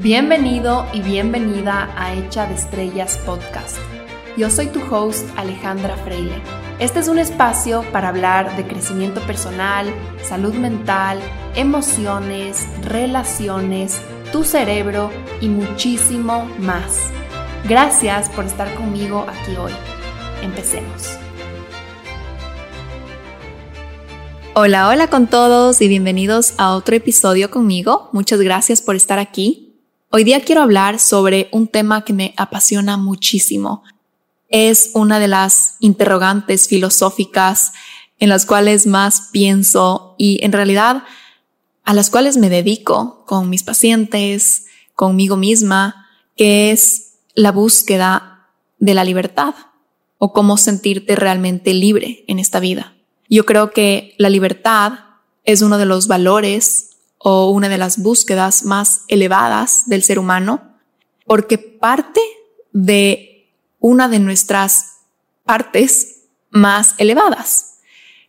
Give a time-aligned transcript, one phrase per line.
[0.00, 3.78] Bienvenido y bienvenida a Hecha de Estrellas Podcast.
[4.36, 6.40] Yo soy tu host Alejandra Freile.
[6.78, 9.92] Este es un espacio para hablar de crecimiento personal,
[10.22, 11.18] salud mental,
[11.56, 14.00] emociones, relaciones,
[14.30, 15.10] tu cerebro
[15.40, 17.00] y muchísimo más.
[17.68, 19.72] Gracias por estar conmigo aquí hoy.
[20.42, 21.18] Empecemos.
[24.54, 28.10] Hola, hola con todos y bienvenidos a otro episodio conmigo.
[28.12, 29.67] Muchas gracias por estar aquí.
[30.10, 33.82] Hoy día quiero hablar sobre un tema que me apasiona muchísimo.
[34.48, 37.74] Es una de las interrogantes filosóficas
[38.18, 41.02] en las cuales más pienso y en realidad
[41.84, 48.48] a las cuales me dedico con mis pacientes, conmigo misma, que es la búsqueda
[48.78, 49.54] de la libertad
[50.16, 52.94] o cómo sentirte realmente libre en esta vida.
[53.28, 55.00] Yo creo que la libertad
[55.44, 56.87] es uno de los valores
[57.18, 60.62] o una de las búsquedas más elevadas del ser humano,
[61.26, 62.20] porque parte
[62.72, 64.98] de una de nuestras
[65.44, 67.80] partes más elevadas,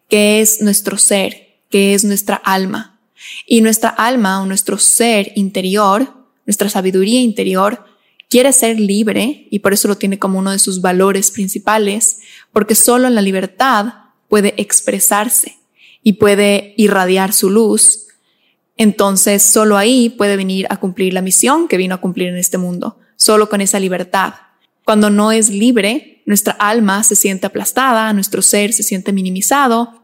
[0.10, 3.00] que es nuestro ser, que es nuestra alma.
[3.46, 6.14] Y nuestra alma o nuestro ser interior,
[6.46, 7.86] nuestra sabiduría interior,
[8.30, 12.20] quiere ser libre y por eso lo tiene como uno de sus valores principales,
[12.52, 13.94] porque solo en la libertad
[14.28, 15.58] puede expresarse
[16.04, 18.09] y puede irradiar su luz
[18.80, 22.58] entonces solo ahí puede venir a cumplir la misión que vino a cumplir en este
[22.58, 24.36] mundo, solo con esa libertad.
[24.86, 29.99] Cuando no es libre, nuestra alma se siente aplastada, nuestro ser se siente minimizado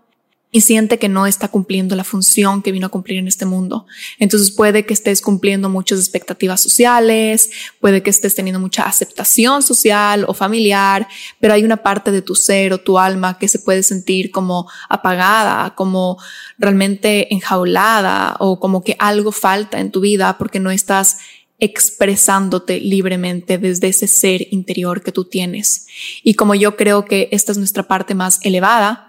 [0.56, 3.88] y siente que no está cumpliendo la función que vino a cumplir en este mundo.
[4.20, 7.50] Entonces puede que estés cumpliendo muchas expectativas sociales,
[7.82, 11.10] puede que estés teniendo mucha aceptación social o familiar,
[11.42, 14.72] pero hay una parte de tu ser o tu alma que se puede sentir como
[14.88, 16.20] apagada, como
[16.58, 21.18] realmente enjaulada o como que algo falta en tu vida porque no estás
[21.60, 25.88] expresándote libremente desde ese ser interior que tú tienes.
[26.24, 29.05] Y como yo creo que esta es nuestra parte más elevada,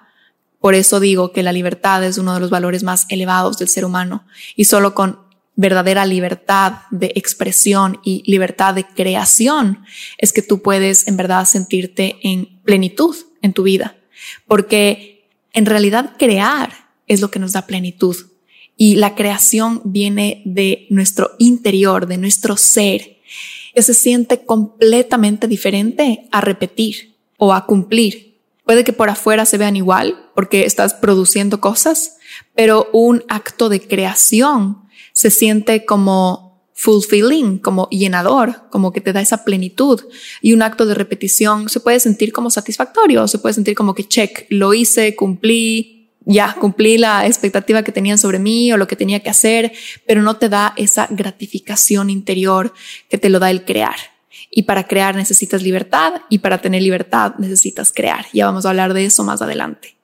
[0.60, 3.84] por eso digo que la libertad es uno de los valores más elevados del ser
[3.84, 4.24] humano.
[4.56, 5.20] Y solo con
[5.54, 9.84] verdadera libertad de expresión y libertad de creación
[10.18, 13.96] es que tú puedes en verdad sentirte en plenitud en tu vida.
[14.46, 16.72] Porque en realidad crear
[17.06, 18.16] es lo que nos da plenitud.
[18.76, 23.18] Y la creación viene de nuestro interior, de nuestro ser,
[23.74, 28.35] que se siente completamente diferente a repetir o a cumplir
[28.66, 32.16] Puede que por afuera se vean igual porque estás produciendo cosas,
[32.56, 34.82] pero un acto de creación
[35.12, 40.03] se siente como fulfilling, como llenador, como que te da esa plenitud.
[40.43, 44.03] Y un acto de repetición se puede sentir como satisfactorio, se puede sentir como que
[44.03, 48.97] check, lo hice, cumplí, ya cumplí la expectativa que tenían sobre mí o lo que
[48.97, 49.72] tenía que hacer,
[50.09, 52.75] pero no te da esa gratificación interior
[53.09, 54.16] que te lo da el crear.
[54.50, 58.26] Y para crear necesitas libertad y para tener libertad necesitas crear.
[58.32, 59.97] Ya vamos a hablar de eso más adelante.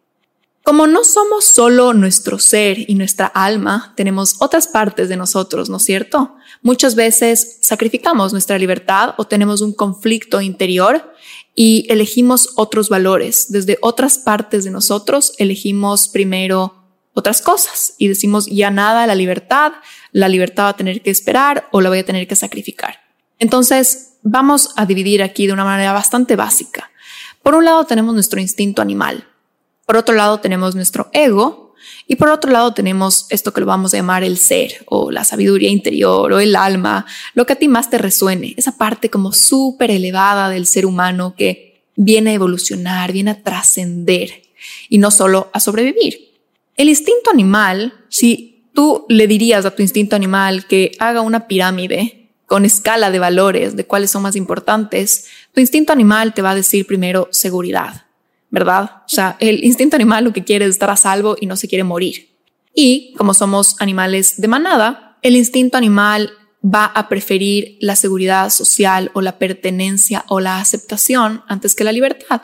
[0.64, 5.78] Como no somos solo nuestro ser y nuestra alma, tenemos otras partes de nosotros, ¿no
[5.78, 6.36] es cierto?
[6.62, 11.12] Muchas veces sacrificamos nuestra libertad o tenemos un conflicto interior
[11.56, 13.50] y elegimos otros valores.
[13.50, 16.82] Desde otras partes de nosotros elegimos primero
[17.14, 19.72] otras cosas y decimos ya nada la libertad,
[20.12, 23.00] la libertad va a tener que esperar o la voy a tener que sacrificar.
[23.38, 26.90] Entonces, vamos a dividir aquí de una manera bastante básica.
[27.42, 29.26] Por un lado tenemos nuestro instinto animal,
[29.86, 31.74] por otro lado tenemos nuestro ego
[32.06, 35.24] y por otro lado tenemos esto que lo vamos a llamar el ser o la
[35.24, 39.32] sabiduría interior o el alma, lo que a ti más te resuene, esa parte como
[39.32, 44.42] súper elevada del ser humano que viene a evolucionar, viene a trascender
[44.88, 46.32] y no solo a sobrevivir.
[46.76, 52.21] El instinto animal, si tú le dirías a tu instinto animal que haga una pirámide
[52.52, 55.24] con escala de valores de cuáles son más importantes,
[55.54, 58.04] tu instinto animal te va a decir primero seguridad,
[58.50, 58.90] ¿verdad?
[59.06, 61.66] O sea, el instinto animal lo que quiere es estar a salvo y no se
[61.66, 62.28] quiere morir.
[62.74, 66.30] Y como somos animales de manada, el instinto animal
[66.62, 71.92] va a preferir la seguridad social o la pertenencia o la aceptación antes que la
[71.92, 72.42] libertad.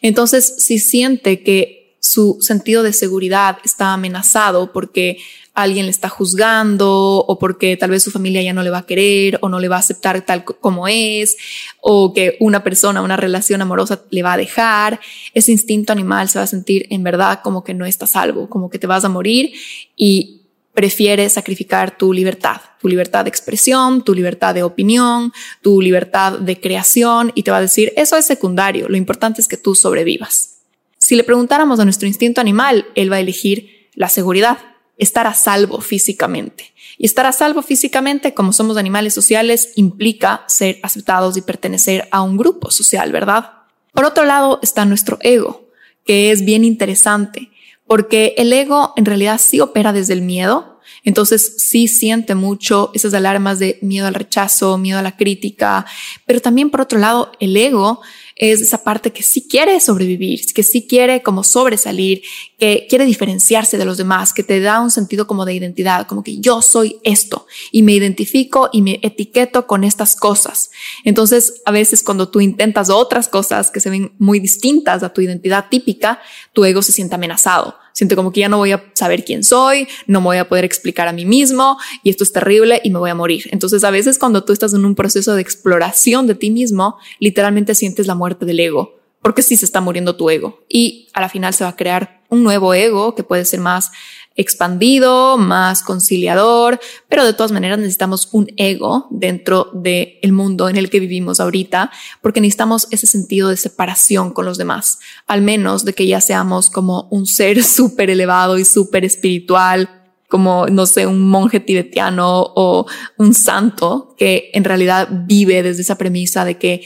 [0.00, 5.18] Entonces, si siente que su sentido de seguridad está amenazado porque
[5.62, 6.88] alguien le está juzgando
[7.18, 9.68] o porque tal vez su familia ya no le va a querer o no le
[9.68, 11.36] va a aceptar tal como es
[11.80, 15.00] o que una persona, una relación amorosa le va a dejar,
[15.34, 18.70] ese instinto animal se va a sentir en verdad como que no está salvo, como
[18.70, 19.52] que te vas a morir
[19.96, 20.42] y
[20.74, 26.60] prefiere sacrificar tu libertad, tu libertad de expresión, tu libertad de opinión, tu libertad de
[26.60, 30.58] creación y te va a decir, eso es secundario, lo importante es que tú sobrevivas.
[30.98, 34.58] Si le preguntáramos a nuestro instinto animal, él va a elegir la seguridad,
[34.98, 36.74] estar a salvo físicamente.
[36.98, 42.22] Y estar a salvo físicamente, como somos animales sociales, implica ser aceptados y pertenecer a
[42.22, 43.52] un grupo social, ¿verdad?
[43.92, 45.68] Por otro lado está nuestro ego,
[46.04, 47.50] que es bien interesante,
[47.86, 53.14] porque el ego en realidad sí opera desde el miedo, entonces sí siente mucho esas
[53.14, 55.86] alarmas de miedo al rechazo, miedo a la crítica,
[56.26, 58.00] pero también por otro lado el ego
[58.38, 62.22] es esa parte que sí quiere sobrevivir, que sí quiere como sobresalir,
[62.58, 66.22] que quiere diferenciarse de los demás, que te da un sentido como de identidad, como
[66.22, 70.70] que yo soy esto y me identifico y me etiqueto con estas cosas.
[71.04, 75.20] Entonces, a veces cuando tú intentas otras cosas que se ven muy distintas a tu
[75.20, 76.20] identidad típica,
[76.52, 79.88] tu ego se siente amenazado Siento como que ya no voy a saber quién soy,
[80.06, 83.00] no me voy a poder explicar a mí mismo y esto es terrible y me
[83.00, 83.48] voy a morir.
[83.50, 87.74] Entonces a veces cuando tú estás en un proceso de exploración de ti mismo, literalmente
[87.74, 91.28] sientes la muerte del ego, porque sí se está muriendo tu ego y a la
[91.28, 93.90] final se va a crear un nuevo ego que puede ser más
[94.38, 100.76] expandido, más conciliador, pero de todas maneras necesitamos un ego dentro del el mundo en
[100.76, 101.90] el que vivimos ahorita,
[102.22, 106.70] porque necesitamos ese sentido de separación con los demás, al menos de que ya seamos
[106.70, 109.90] como un ser súper elevado y súper espiritual,
[110.28, 112.86] como, no sé, un monje tibetiano o
[113.16, 116.82] un santo que en realidad vive desde esa premisa de que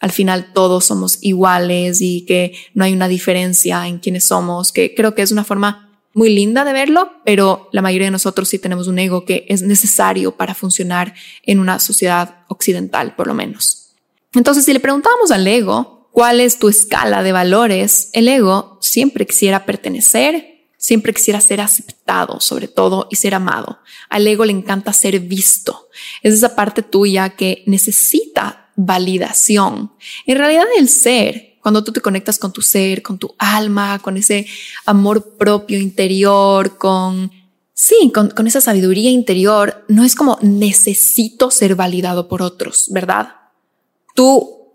[0.00, 4.94] al final todos somos iguales y que no hay una diferencia en quiénes somos, que
[4.94, 5.85] creo que es una forma
[6.16, 9.60] muy linda de verlo, pero la mayoría de nosotros sí tenemos un ego que es
[9.60, 13.90] necesario para funcionar en una sociedad occidental, por lo menos.
[14.34, 18.08] Entonces, si le preguntamos al ego, ¿cuál es tu escala de valores?
[18.14, 23.80] El ego siempre quisiera pertenecer, siempre quisiera ser aceptado, sobre todo, y ser amado.
[24.08, 25.90] Al ego le encanta ser visto.
[26.22, 29.92] Es esa parte tuya que necesita validación.
[30.24, 34.16] En realidad, el ser cuando tú te conectas con tu ser, con tu alma, con
[34.16, 34.46] ese
[34.84, 37.32] amor propio interior, con,
[37.74, 43.34] sí, con, esa sabiduría interior, no es como necesito ser validado por otros, ¿verdad?
[44.14, 44.68] Tú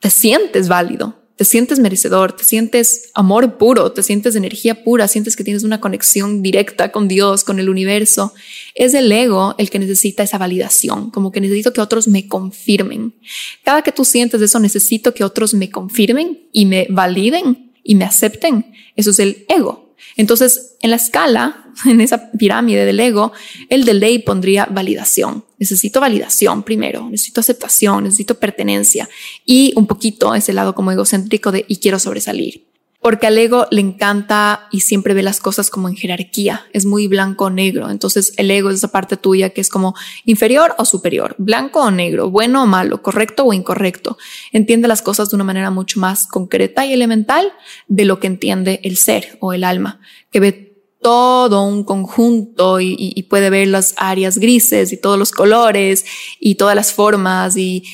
[0.00, 5.36] te sientes válido, te sientes merecedor, te sientes amor puro, te sientes energía pura, sientes
[5.36, 8.34] que tienes una conexión directa con Dios, con el universo.
[8.74, 13.14] Es el ego el que necesita esa validación, como que necesito que otros me confirmen.
[13.62, 18.04] Cada que tú sientes eso, necesito que otros me confirmen y me validen y me
[18.04, 18.72] acepten.
[18.96, 19.87] Eso es el ego.
[20.18, 23.32] Entonces, en la escala, en esa pirámide del ego,
[23.70, 25.46] el de ley pondría validación.
[25.58, 29.08] Necesito validación primero, necesito aceptación, necesito pertenencia
[29.46, 32.67] y un poquito ese lado como egocéntrico de y quiero sobresalir
[33.08, 37.06] porque al ego le encanta y siempre ve las cosas como en jerarquía, es muy
[37.06, 39.94] blanco o negro, entonces el ego es esa parte tuya que es como
[40.26, 44.18] inferior o superior, blanco o negro, bueno o malo, correcto o incorrecto,
[44.52, 47.50] entiende las cosas de una manera mucho más concreta y elemental
[47.86, 50.00] de lo que entiende el ser o el alma,
[50.30, 50.67] que ve
[51.00, 56.04] todo un conjunto y, puede ver las áreas grises y todos los colores
[56.40, 57.84] y todas las formas y,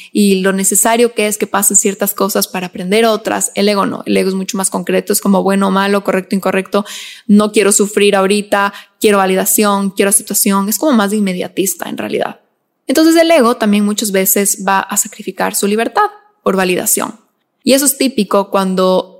[0.42, 3.52] lo necesario que es que pasen ciertas cosas para aprender otras.
[3.54, 6.84] El ego no, el ego es mucho más concreto, es como bueno malo, correcto, incorrecto,
[7.26, 12.40] no quiero sufrir ahorita, quiero validación, quiero aceptación, es como más inmediatista en realidad.
[12.86, 16.10] Entonces el ego también muchas veces va a sacrificar su libertad
[16.42, 17.18] por validación.
[17.62, 19.13] Y eso es típico cuando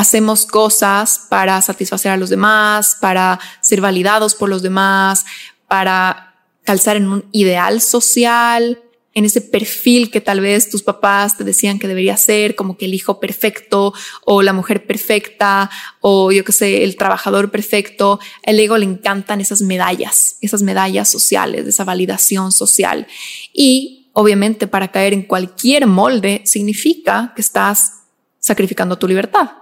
[0.00, 5.26] hacemos cosas para satisfacer a los demás, para ser validados por los demás,
[5.68, 8.80] para calzar en un ideal social,
[9.12, 12.86] en ese perfil que tal vez tus papás te decían que debería ser, como que
[12.86, 13.92] el hijo perfecto
[14.24, 15.68] o la mujer perfecta
[16.00, 18.20] o yo que sé, el trabajador perfecto.
[18.42, 23.06] El ego le encantan esas medallas, esas medallas sociales, esa validación social.
[23.52, 27.96] Y obviamente para caer en cualquier molde significa que estás
[28.38, 29.59] sacrificando tu libertad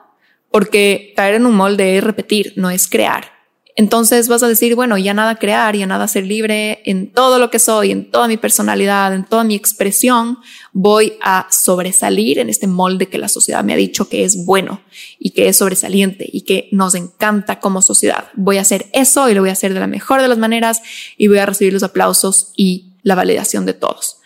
[0.50, 3.38] porque caer en un molde es repetir, no es crear.
[3.78, 7.49] Entonces vas a decir, bueno, ya nada crear, ya nada ser libre en todo lo
[7.49, 10.38] que soy, en toda mi personalidad, en toda mi expresión,
[10.73, 14.83] voy a sobresalir en este molde que la sociedad me ha dicho que es bueno
[15.21, 18.25] y que es sobresaliente y que nos encanta como sociedad.
[18.35, 20.83] Voy a hacer eso y lo voy a hacer de la mejor de las maneras
[21.17, 24.17] y voy a recibir los aplausos y la validación de todos.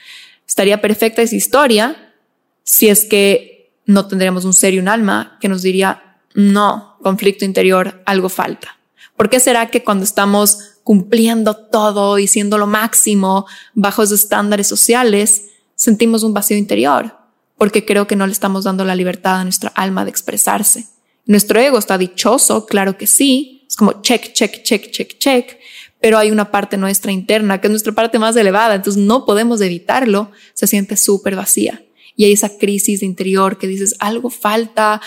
[0.49, 2.15] Estaría perfecta esa historia
[2.63, 7.45] si es que no tendríamos un ser y un alma que nos diría, no, conflicto
[7.45, 8.79] interior, algo falta.
[9.17, 14.67] ¿Por qué será que cuando estamos cumpliendo todo y siendo lo máximo bajo esos estándares
[14.67, 17.17] sociales, sentimos un vacío interior?
[17.57, 20.87] Porque creo que no le estamos dando la libertad a nuestra alma de expresarse.
[21.27, 25.59] Nuestro ego está dichoso, claro que sí, es como check, check, check, check, check,
[26.01, 29.61] pero hay una parte nuestra interna que es nuestra parte más elevada, entonces no podemos
[29.61, 31.81] evitarlo, se siente súper vacía.
[32.17, 35.01] Y hay esa crisis de interior que dices, algo falta,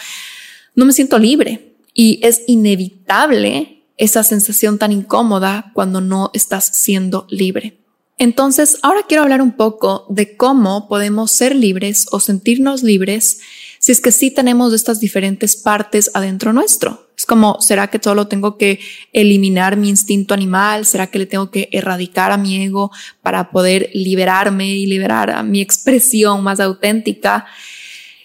[0.76, 7.26] no me siento libre y es inevitable esa sensación tan incómoda cuando no estás siendo
[7.30, 7.80] libre.
[8.18, 13.42] Entonces, ahora quiero hablar un poco de cómo podemos ser libres o sentirnos libres
[13.80, 17.08] si es que sí tenemos estas diferentes partes adentro nuestro.
[17.18, 18.80] Es como, ¿será que solo tengo que
[19.14, 20.86] eliminar mi instinto animal?
[20.86, 22.92] ¿Será que le tengo que erradicar a mi ego
[23.22, 27.46] para poder liberarme y liberar a mi expresión más auténtica?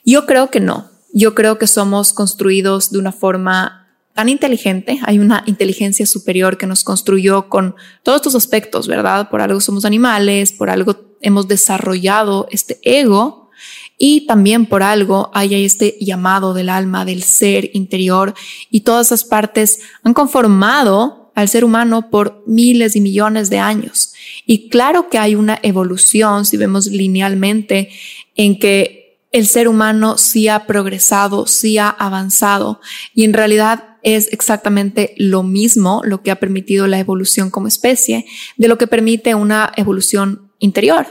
[0.04, 0.89] Yo creo que no.
[1.12, 6.66] Yo creo que somos construidos de una forma tan inteligente, hay una inteligencia superior que
[6.66, 9.30] nos construyó con todos estos aspectos, ¿verdad?
[9.30, 13.50] Por algo somos animales, por algo hemos desarrollado este ego
[13.98, 18.34] y también por algo hay este llamado del alma, del ser interior
[18.70, 24.12] y todas esas partes han conformado al ser humano por miles y millones de años.
[24.46, 27.90] Y claro que hay una evolución, si vemos linealmente,
[28.36, 28.99] en que
[29.32, 32.80] el ser humano sí ha progresado, sí ha avanzado
[33.14, 38.26] y en realidad es exactamente lo mismo lo que ha permitido la evolución como especie
[38.56, 41.06] de lo que permite una evolución interior,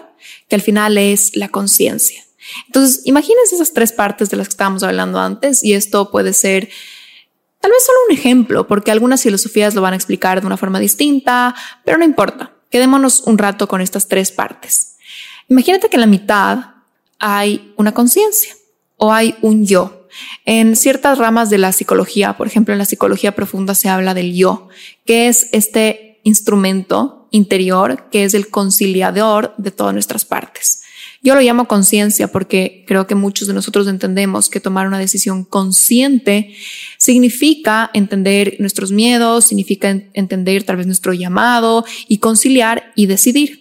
[0.48, 2.24] que al final es la conciencia.
[2.68, 6.70] Entonces, imagínense esas tres partes de las que estábamos hablando antes y esto puede ser
[7.62, 10.80] tal vez solo un ejemplo, porque algunas filosofías lo van a explicar de una forma
[10.80, 12.54] distinta, pero no importa.
[12.70, 14.98] Quedémonos un rato con estas tres partes.
[15.48, 16.79] Imagínate que en la mitad
[17.20, 18.56] hay una conciencia
[18.98, 20.00] o hay un yo
[20.46, 24.36] en ciertas ramas de la psicología, por ejemplo, en la psicología profunda se habla del
[24.36, 24.68] yo,
[25.06, 30.84] que es este instrumento interior que es el conciliador de todas nuestras partes.
[31.22, 35.44] Yo lo llamo conciencia porque creo que muchos de nosotros entendemos que tomar una decisión
[35.44, 36.56] consciente
[36.98, 43.59] significa entender nuestros miedos, significa entender tal vez nuestro llamado y conciliar y decidir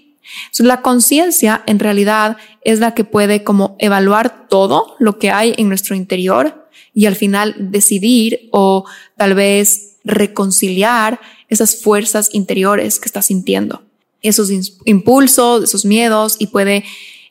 [0.59, 5.69] la conciencia en realidad es la que puede como evaluar todo lo que hay en
[5.69, 8.85] nuestro interior y al final decidir o
[9.17, 13.83] tal vez reconciliar esas fuerzas interiores que está sintiendo,
[14.23, 14.51] esos
[14.85, 16.85] impulsos, esos miedos y puede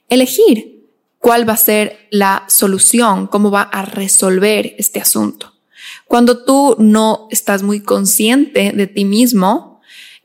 [0.10, 0.86] elegir
[1.20, 5.54] cuál va a ser la solución, cómo va a resolver este asunto.
[6.08, 9.67] Cuando tú no estás muy consciente de ti mismo,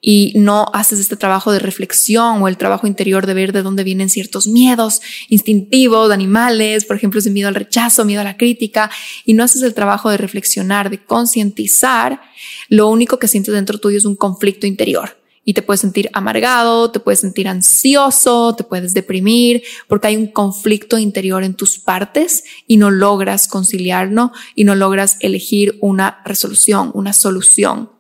[0.04, 3.85] y no haces este trabajo de reflexión o el trabajo interior de ver de dónde
[3.85, 8.90] vienen ciertos miedos instintivos, animales, por ejemplo, ese miedo al rechazo, miedo a la crítica,
[9.25, 12.21] y no haces el trabajo de reflexionar, de concientizar,
[12.68, 15.16] lo único que sientes dentro tuyo es un conflicto interior.
[15.44, 20.28] Y te puedes sentir amargado, te puedes sentir ansioso, te puedes deprimir, porque hay un
[20.28, 26.92] conflicto interior en tus partes y no logras conciliarlo y no logras elegir una resolución,
[26.94, 27.90] una solución.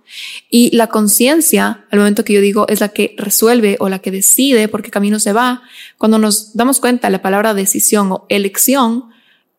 [0.50, 4.10] Y la conciencia, al momento que yo digo, es la que resuelve o la que
[4.10, 5.62] decide por qué camino se va.
[5.98, 9.10] Cuando nos damos cuenta la palabra decisión o elección,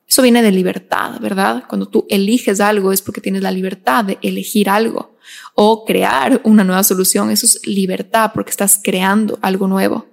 [0.07, 1.63] eso viene de libertad, ¿verdad?
[1.67, 5.17] Cuando tú eliges algo es porque tienes la libertad de elegir algo
[5.55, 7.31] o crear una nueva solución.
[7.31, 10.07] Eso es libertad porque estás creando algo nuevo.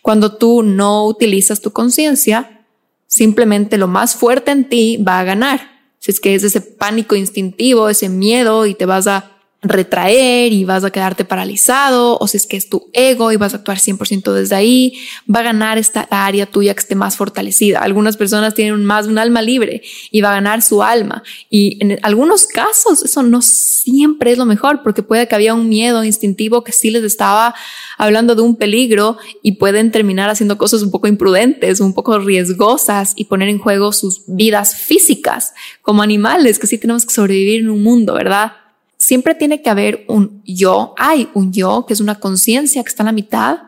[0.00, 2.64] Cuando tú no utilizas tu conciencia,
[3.06, 5.72] simplemente lo más fuerte en ti va a ganar.
[5.98, 9.32] Si es que es ese pánico instintivo, ese miedo y te vas a
[9.62, 13.54] retraer y vas a quedarte paralizado, o si es que es tu ego y vas
[13.54, 14.98] a actuar 100% desde ahí,
[15.32, 17.78] va a ganar esta área tuya que esté más fortalecida.
[17.78, 21.22] Algunas personas tienen más un alma libre y va a ganar su alma.
[21.48, 25.68] Y en algunos casos eso no siempre es lo mejor, porque puede que había un
[25.68, 27.54] miedo instintivo que sí les estaba
[27.98, 33.12] hablando de un peligro y pueden terminar haciendo cosas un poco imprudentes, un poco riesgosas
[33.14, 37.70] y poner en juego sus vidas físicas como animales, que sí tenemos que sobrevivir en
[37.70, 38.61] un mundo, ¿verdad?
[39.02, 43.02] Siempre tiene que haber un yo, hay un yo, que es una conciencia que está
[43.02, 43.58] en la mitad,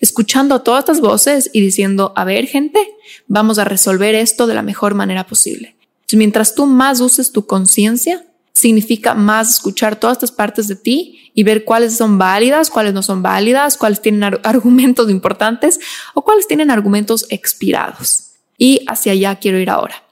[0.00, 2.80] escuchando todas estas voces y diciendo, a ver gente,
[3.26, 5.76] vamos a resolver esto de la mejor manera posible.
[6.14, 11.42] mientras tú más uses tu conciencia, significa más escuchar todas estas partes de ti y
[11.42, 15.78] ver cuáles son válidas, cuáles no son válidas, cuáles tienen argumentos importantes
[16.14, 18.30] o cuáles tienen argumentos expirados.
[18.56, 20.02] Y hacia allá quiero ir ahora.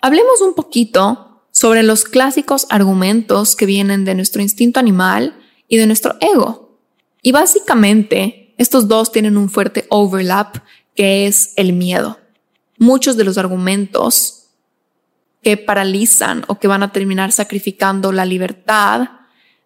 [0.00, 5.86] Hablemos un poquito sobre los clásicos argumentos que vienen de nuestro instinto animal y de
[5.86, 6.80] nuestro ego.
[7.22, 10.56] Y básicamente, estos dos tienen un fuerte overlap
[10.96, 12.18] que es el miedo.
[12.76, 14.48] Muchos de los argumentos
[15.42, 19.10] que paralizan o que van a terminar sacrificando la libertad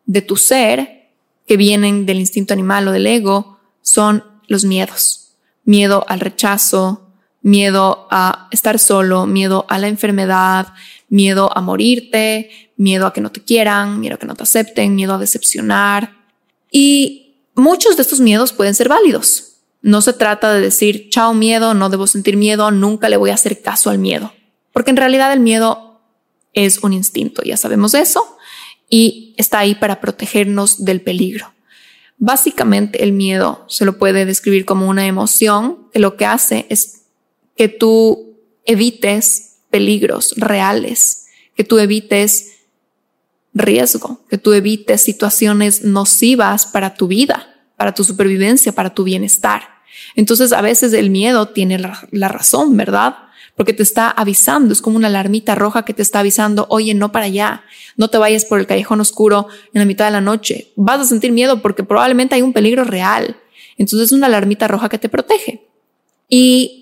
[0.04, 1.08] de tu ser,
[1.46, 5.36] que vienen del instinto animal o del ego, son los miedos.
[5.64, 7.08] Miedo al rechazo,
[7.40, 10.74] miedo a estar solo, miedo a la enfermedad,
[11.08, 14.94] miedo a morirte, miedo a que no te quieran, miedo a que no te acepten,
[14.94, 16.16] miedo a decepcionar.
[16.70, 19.56] Y muchos de estos miedos pueden ser válidos.
[19.80, 23.34] No se trata de decir, chao miedo, no debo sentir miedo, nunca le voy a
[23.34, 24.32] hacer caso al miedo.
[24.72, 26.00] Porque en realidad el miedo
[26.52, 28.36] es un instinto, ya sabemos eso.
[28.90, 31.52] Y está ahí para protegernos del peligro.
[32.16, 37.02] Básicamente el miedo se lo puede describir como una emoción que lo que hace es
[37.56, 42.58] que tú evites peligros reales, que tú evites
[43.54, 49.62] riesgo, que tú evites situaciones nocivas para tu vida, para tu supervivencia, para tu bienestar.
[50.14, 53.16] Entonces a veces el miedo tiene la, razón, ¿verdad?
[53.56, 57.10] Porque te está avisando, es como una alarmita roja que te está avisando, oye, no
[57.10, 57.64] para allá,
[57.96, 61.04] no te vayas por el callejón oscuro en la mitad de la noche, vas a
[61.04, 63.36] sentir miedo porque probablemente hay un peligro real.
[63.76, 65.68] Entonces es una alarmita roja que te protege.
[66.28, 66.77] Y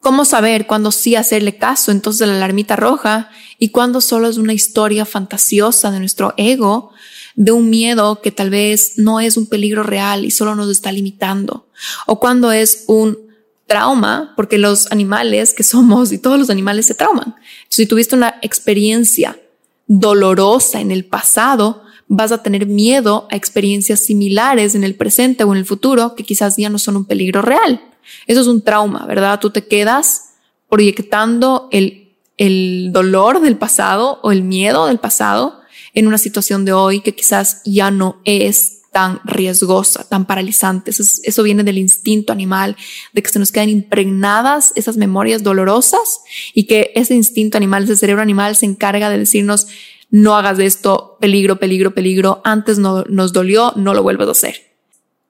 [0.00, 4.52] ¿Cómo saber cuándo sí hacerle caso entonces la alarmita roja y cuándo solo es una
[4.52, 6.92] historia fantasiosa de nuestro ego,
[7.34, 10.92] de un miedo que tal vez no es un peligro real y solo nos está
[10.92, 11.66] limitando?
[12.06, 13.18] O cuándo es un
[13.66, 17.34] trauma, porque los animales que somos y todos los animales se trauman.
[17.68, 19.38] Si tuviste una experiencia
[19.86, 25.52] dolorosa en el pasado, vas a tener miedo a experiencias similares en el presente o
[25.52, 27.80] en el futuro que quizás ya no son un peligro real.
[28.26, 29.40] Eso es un trauma, ¿verdad?
[29.40, 30.34] Tú te quedas
[30.68, 35.60] proyectando el, el dolor del pasado o el miedo del pasado
[35.94, 40.90] en una situación de hoy que quizás ya no es tan riesgosa, tan paralizante.
[40.90, 42.76] Eso, viene del instinto animal,
[43.12, 46.20] de que se nos quedan impregnadas esas memorias dolorosas
[46.54, 49.66] y que ese instinto animal, ese cerebro animal se encarga de decirnos,
[50.08, 54.75] no hagas esto peligro, peligro, peligro, antes no, nos dolió, no lo vuelvas a hacer.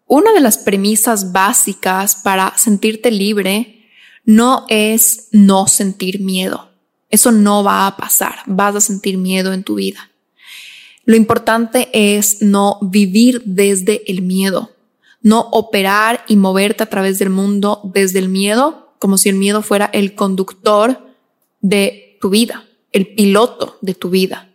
[0.07, 3.89] Una de las premisas básicas para sentirte libre
[4.25, 6.71] no es no sentir miedo.
[7.11, 8.37] Eso no va a pasar.
[8.47, 10.11] Vas a sentir miedo en tu vida.
[11.05, 14.73] Lo importante es no vivir desde el miedo,
[15.23, 19.63] no operar y moverte a través del mundo desde el miedo, como si el miedo
[19.63, 21.07] fuera el conductor
[21.61, 24.51] de tu vida, el piloto de tu vida.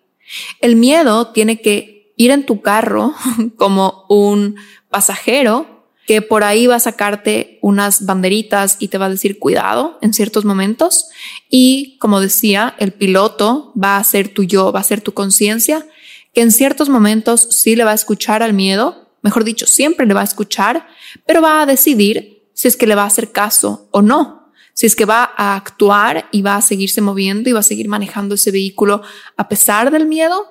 [0.60, 3.14] El miedo tiene que ir en tu carro
[3.56, 4.56] como un
[4.92, 9.98] pasajero que por ahí va a sacarte unas banderitas y te va a decir cuidado
[10.02, 11.10] en ciertos momentos.
[11.50, 15.88] Y como decía, el piloto va a ser tu yo, va a ser tu conciencia,
[16.34, 20.14] que en ciertos momentos sí le va a escuchar al miedo, mejor dicho, siempre le
[20.14, 20.88] va a escuchar,
[21.26, 24.86] pero va a decidir si es que le va a hacer caso o no, si
[24.86, 28.36] es que va a actuar y va a seguirse moviendo y va a seguir manejando
[28.36, 29.02] ese vehículo
[29.38, 30.46] a pesar del miedo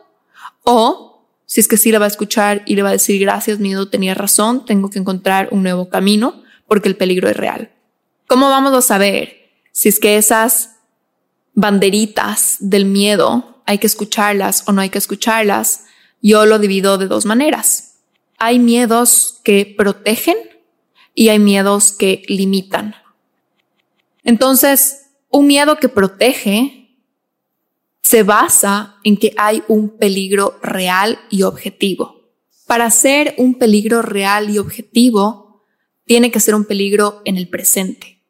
[0.63, 1.10] o
[1.51, 3.89] si es que sí la va a escuchar y le va a decir gracias, miedo,
[3.89, 7.73] tenía razón, tengo que encontrar un nuevo camino porque el peligro es real.
[8.29, 10.77] ¿Cómo vamos a saber si es que esas
[11.55, 15.87] banderitas del miedo hay que escucharlas o no hay que escucharlas?
[16.23, 17.97] Yo lo divido de dos maneras.
[18.39, 20.37] Hay miedos que protegen
[21.17, 22.95] y hay miedos que limitan.
[24.23, 26.80] Entonces, un miedo que protege
[28.11, 32.33] se basa en que hay un peligro real y objetivo.
[32.67, 35.63] Para ser un peligro real y objetivo,
[36.07, 38.25] tiene que ser un peligro en el presente.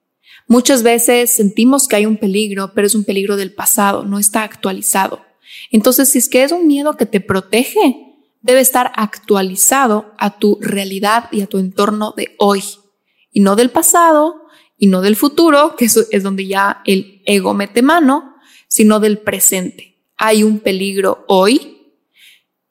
[0.47, 4.43] Muchas veces sentimos que hay un peligro, pero es un peligro del pasado, no está
[4.43, 5.25] actualizado.
[5.71, 10.59] Entonces, si es que es un miedo que te protege, debe estar actualizado a tu
[10.61, 12.63] realidad y a tu entorno de hoy,
[13.33, 14.43] y no del pasado,
[14.77, 18.30] y no del futuro, que eso es donde ya el ego mete mano,
[18.71, 19.99] sino del presente.
[20.17, 21.93] Hay un peligro hoy,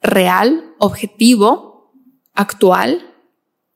[0.01, 1.93] real, objetivo,
[2.33, 3.13] actual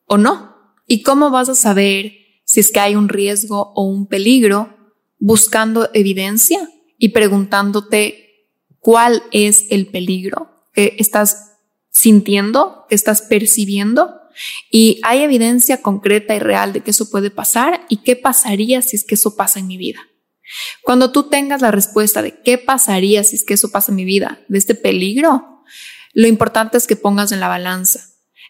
[0.06, 0.56] o no.
[0.88, 2.14] ¿Y cómo vas a saber
[2.46, 4.76] si es que hay un riesgo o un peligro
[5.20, 8.48] buscando evidencia y preguntándote
[8.80, 11.58] cuál es el peligro que estás
[11.90, 14.16] sintiendo, que estás percibiendo?
[14.72, 18.96] Y hay evidencia concreta y real de que eso puede pasar y qué pasaría si
[18.96, 20.00] es que eso pasa en mi vida.
[20.82, 24.06] Cuando tú tengas la respuesta de qué pasaría si es que eso pasa en mi
[24.06, 25.64] vida, de este peligro,
[26.14, 28.02] lo importante es que pongas en la balanza.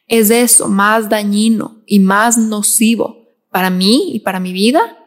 [0.07, 4.97] ¿Es eso más dañino y más nocivo para mí y para mi vida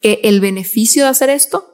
[0.00, 1.64] que el beneficio de hacer esto?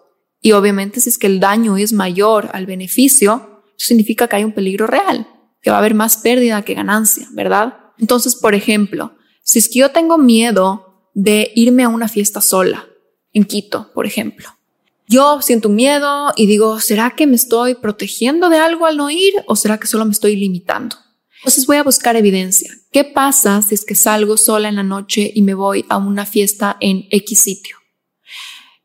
[0.41, 4.53] Y obviamente si es que el daño es mayor al beneficio, significa que hay un
[4.53, 5.27] peligro real,
[5.61, 7.79] que va a haber más pérdida que ganancia, ¿verdad?
[7.99, 12.87] Entonces, por ejemplo, si es que yo tengo miedo de irme a una fiesta sola,
[13.33, 14.49] en Quito, por ejemplo.
[15.09, 19.35] Yo siento miedo y digo, ¿será que me estoy protegiendo de algo al no ir
[19.47, 20.97] o será que solo me estoy limitando?
[21.41, 22.71] Entonces voy a buscar evidencia.
[22.93, 26.25] ¿Qué pasa si es que salgo sola en la noche y me voy a una
[26.25, 27.77] fiesta en X sitio?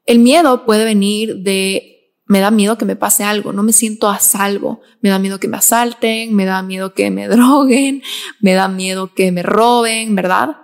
[0.05, 1.93] El miedo puede venir de
[2.25, 5.39] me da miedo que me pase algo, no me siento a salvo, me da miedo
[5.39, 8.03] que me asalten, me da miedo que me droguen,
[8.41, 10.57] me da miedo que me roben, ¿verdad?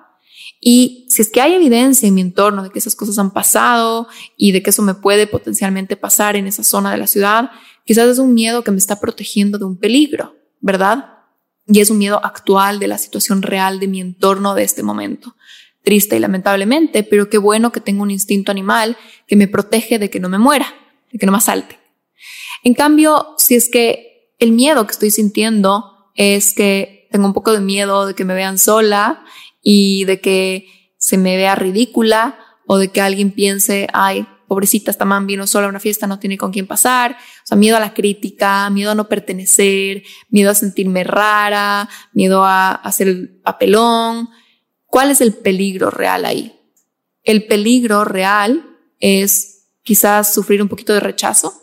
[0.66, 4.08] Y si es que hay evidencia en mi entorno de que esas cosas han pasado
[4.38, 7.52] y de que eso me puede potencialmente pasar en esa zona de la ciudad,
[7.86, 11.14] quizás es un miedo que me está protegiendo de un peligro, ¿verdad?
[11.68, 15.36] y es un miedo actual de la situación real de mi entorno de este momento.
[15.82, 18.98] Triste y lamentablemente, pero qué bueno que tengo un instinto animal
[19.28, 20.68] que me protege de que no me muera,
[21.12, 21.80] de que no me asalte.
[22.64, 27.52] En cambio, si es que el miedo que estoy sintiendo es que tengo un poco
[27.52, 29.23] de miedo de que me vean sola
[29.64, 35.06] y de que se me vea ridícula o de que alguien piense, ay, pobrecita, esta
[35.06, 37.14] man vino sola a una fiesta, no tiene con quién pasar.
[37.14, 42.44] O sea, miedo a la crítica, miedo a no pertenecer, miedo a sentirme rara, miedo
[42.44, 44.30] a hacer el papelón.
[44.86, 46.60] ¿Cuál es el peligro real ahí?
[47.24, 51.54] El peligro real es quizás sufrir un poquito de rechazo.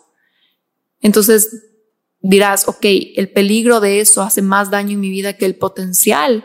[1.01, 1.65] Entonces
[2.19, 2.85] dirás, ok,
[3.15, 6.45] el peligro de eso hace más daño en mi vida que el potencial.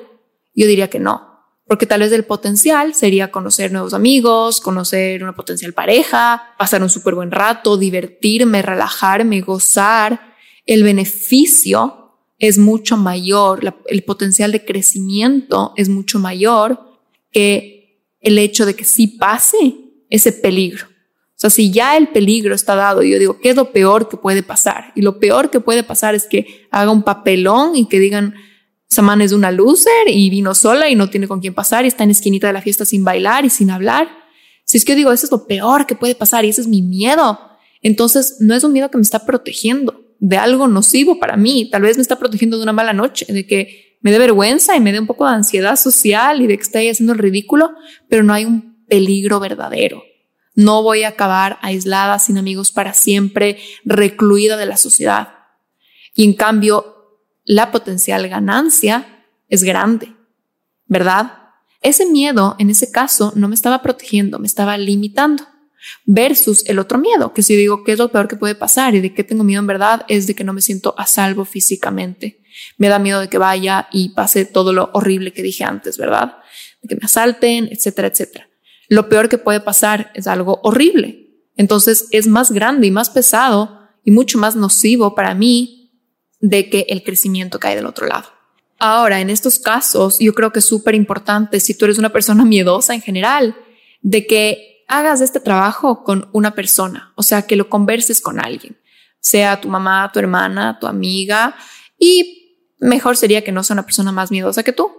[0.54, 1.35] Yo diría que no
[1.68, 6.90] porque tal vez el potencial sería conocer nuevos amigos, conocer una potencial pareja, pasar un
[6.90, 10.36] súper buen rato, divertirme, relajarme, gozar.
[10.66, 16.80] El beneficio es mucho mayor, el potencial de crecimiento es mucho mayor
[17.32, 19.76] que el hecho de que sí pase
[20.10, 20.86] ese peligro.
[20.88, 24.18] O sea, si ya el peligro está dado, yo digo, ¿qué es lo peor que
[24.18, 24.94] puede pasar?
[24.96, 28.36] Y lo peor que puede pasar es que haga un papelón y que digan,
[28.96, 32.06] Saman es una loser y vino sola y no tiene con quién pasar y está
[32.06, 34.08] en esquinita de la fiesta sin bailar y sin hablar.
[34.64, 36.82] Si es que digo, eso es lo peor que puede pasar y ese es mi
[36.82, 37.38] miedo.
[37.82, 41.70] Entonces no es un miedo que me está protegiendo de algo nocivo para mí.
[41.70, 44.80] Tal vez me está protegiendo de una mala noche, de que me dé vergüenza y
[44.80, 47.72] me dé un poco de ansiedad social y de que esté haciendo el ridículo,
[48.08, 50.04] pero no hay un peligro verdadero.
[50.54, 55.34] No voy a acabar aislada, sin amigos para siempre, recluida de la sociedad.
[56.14, 56.95] Y en cambio,
[57.46, 60.14] la potencial ganancia es grande,
[60.88, 61.34] ¿verdad?
[61.82, 65.46] Ese miedo, en ese caso, no me estaba protegiendo, me estaba limitando.
[66.04, 69.02] Versus el otro miedo, que si digo qué es lo peor que puede pasar y
[69.02, 72.42] de qué tengo miedo en verdad, es de que no me siento a salvo físicamente.
[72.80, 76.38] Me da miedo de que vaya y pase todo lo horrible que dije antes, ¿verdad?
[76.82, 78.50] De que me asalten, etcétera, etcétera.
[78.90, 81.30] Lo peor que puede pasar es algo horrible.
[81.56, 85.75] Entonces es más grande y más pesado y mucho más nocivo para mí
[86.50, 88.30] de que el crecimiento cae del otro lado.
[88.78, 92.46] Ahora, en estos casos, yo creo que es súper importante, si tú eres una persona
[92.46, 93.56] miedosa en general,
[94.02, 98.78] de que hagas este trabajo con una persona, o sea, que lo converses con alguien,
[99.20, 101.56] sea tu mamá, tu hermana, tu amiga,
[101.98, 104.92] y mejor sería que no sea una persona más miedosa que tú,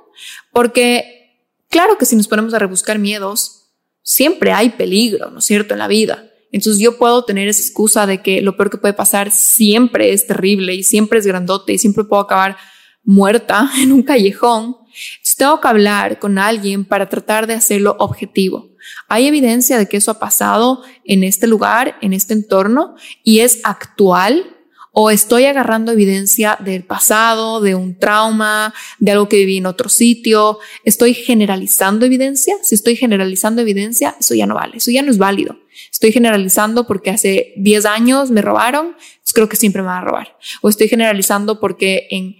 [0.50, 3.68] porque claro que si nos ponemos a rebuscar miedos,
[4.02, 6.24] siempre hay peligro, ¿no es cierto?, en la vida.
[6.52, 10.26] Entonces yo puedo tener esa excusa de que lo peor que puede pasar siempre es
[10.26, 12.56] terrible y siempre es grandote y siempre puedo acabar
[13.02, 14.76] muerta en un callejón.
[15.16, 18.70] Entonces tengo que hablar con alguien para tratar de hacerlo objetivo.
[19.08, 23.60] Hay evidencia de que eso ha pasado en este lugar, en este entorno y es
[23.64, 24.55] actual
[24.98, 29.90] o estoy agarrando evidencia del pasado, de un trauma, de algo que viví en otro
[29.90, 32.56] sitio, estoy generalizando evidencia.
[32.62, 35.58] Si estoy generalizando evidencia, eso ya no vale, eso ya no es válido.
[35.92, 40.06] Estoy generalizando porque hace 10 años me robaron, pues creo que siempre me van a
[40.06, 40.38] robar.
[40.62, 42.36] O estoy generalizando porque en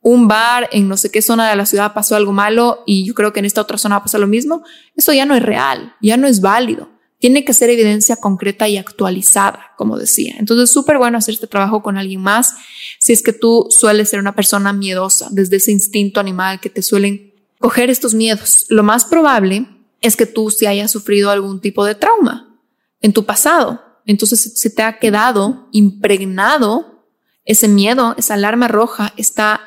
[0.00, 3.14] un bar en no sé qué zona de la ciudad pasó algo malo y yo
[3.14, 4.64] creo que en esta otra zona va a pasar lo mismo.
[4.96, 6.88] Eso ya no es real, ya no es válido
[7.20, 10.34] tiene que ser evidencia concreta y actualizada, como decía.
[10.38, 12.54] Entonces, súper bueno hacer este trabajo con alguien más
[12.98, 16.82] si es que tú sueles ser una persona miedosa, desde ese instinto animal que te
[16.82, 18.64] suelen coger estos miedos.
[18.70, 19.66] Lo más probable
[20.00, 22.58] es que tú si hayas sufrido algún tipo de trauma
[23.02, 23.82] en tu pasado.
[24.06, 27.04] Entonces se te ha quedado impregnado
[27.44, 29.60] ese miedo, esa alarma roja está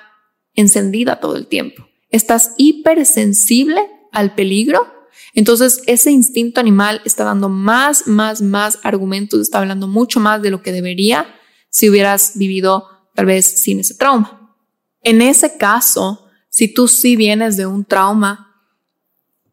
[0.55, 1.87] encendida todo el tiempo.
[2.09, 5.02] Estás hipersensible al peligro
[5.33, 10.51] entonces, ese instinto animal está dando más, más, más argumentos, está hablando mucho más de
[10.51, 11.27] lo que debería
[11.69, 14.55] si hubieras vivido tal vez sin ese trauma.
[15.01, 18.49] En ese caso, si tú sí vienes de un trauma,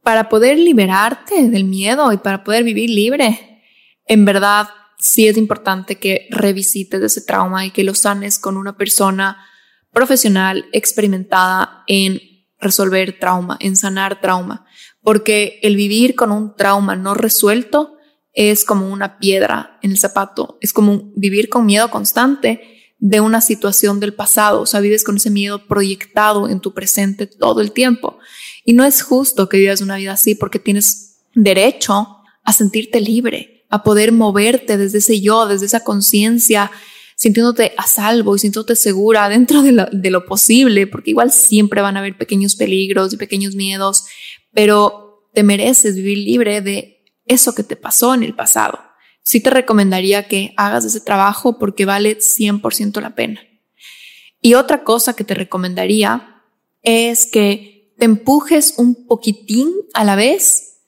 [0.02, 3.62] para poder liberarte del miedo y para poder vivir libre,
[4.06, 8.76] en verdad sí es importante que revisites ese trauma y que lo sanes con una
[8.76, 9.44] persona
[9.92, 12.20] profesional experimentada en
[12.58, 14.66] resolver trauma, en sanar trauma
[15.10, 17.96] porque el vivir con un trauma no resuelto
[18.32, 23.40] es como una piedra en el zapato, es como vivir con miedo constante de una
[23.40, 27.72] situación del pasado, o sea, vives con ese miedo proyectado en tu presente todo el
[27.72, 28.20] tiempo.
[28.64, 33.64] Y no es justo que vivas una vida así porque tienes derecho a sentirte libre,
[33.68, 36.70] a poder moverte desde ese yo, desde esa conciencia,
[37.16, 41.82] sintiéndote a salvo y sintiéndote segura dentro de lo, de lo posible, porque igual siempre
[41.82, 44.04] van a haber pequeños peligros y pequeños miedos,
[44.52, 48.78] pero te mereces vivir libre de eso que te pasó en el pasado.
[49.22, 53.40] Sí te recomendaría que hagas ese trabajo porque vale 100% la pena.
[54.40, 56.42] Y otra cosa que te recomendaría
[56.82, 60.78] es que te empujes un poquitín a la vez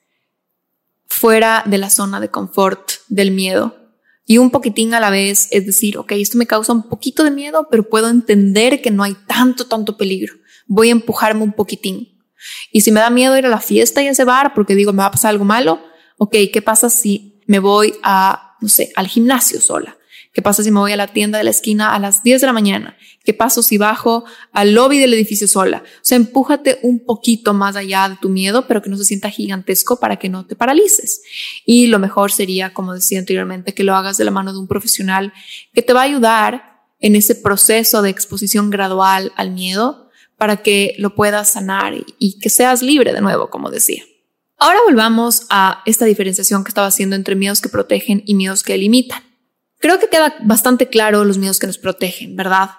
[1.05, 3.77] fuera de la zona de confort del miedo
[4.25, 7.31] y un poquitín a la vez, es decir, ok, esto me causa un poquito de
[7.31, 10.33] miedo, pero puedo entender que no hay tanto, tanto peligro.
[10.65, 12.12] Voy a empujarme un poquitín.
[12.71, 14.93] Y si me da miedo ir a la fiesta y a ese bar porque digo,
[14.93, 15.81] me va a pasar algo malo,
[16.17, 19.97] ok, ¿qué pasa si me voy a, no sé, al gimnasio sola?
[20.33, 22.47] ¿Qué pasa si me voy a la tienda de la esquina a las 10 de
[22.47, 22.97] la mañana?
[23.23, 25.83] ¿Qué pasa si bajo al lobby del edificio sola?
[25.85, 29.29] O sea, empújate un poquito más allá de tu miedo, pero que no se sienta
[29.29, 31.21] gigantesco para que no te paralices.
[31.65, 34.67] Y lo mejor sería, como decía anteriormente, que lo hagas de la mano de un
[34.67, 35.33] profesional
[35.71, 40.02] que te va a ayudar en ese proceso de exposición gradual al miedo
[40.43, 44.03] para que lo puedas sanar y que seas libre de nuevo, como decía.
[44.57, 48.77] Ahora volvamos a esta diferenciación que estaba haciendo entre miedos que protegen y miedos que
[48.77, 49.23] limitan.
[49.79, 52.71] Creo que queda bastante claro los miedos que nos protegen, ¿verdad?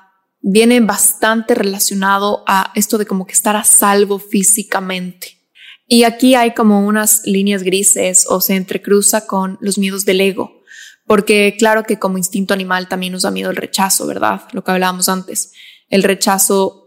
[0.43, 5.39] Viene bastante relacionado a esto de como que estar a salvo físicamente.
[5.87, 10.61] Y aquí hay como unas líneas grises o se entrecruza con los miedos del ego,
[11.07, 14.43] porque claro que como instinto animal también nos da miedo el rechazo, ¿verdad?
[14.53, 15.53] Lo que hablábamos antes.
[15.89, 16.84] El rechazo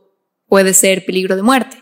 [0.47, 1.77] puede ser peligro de muerte,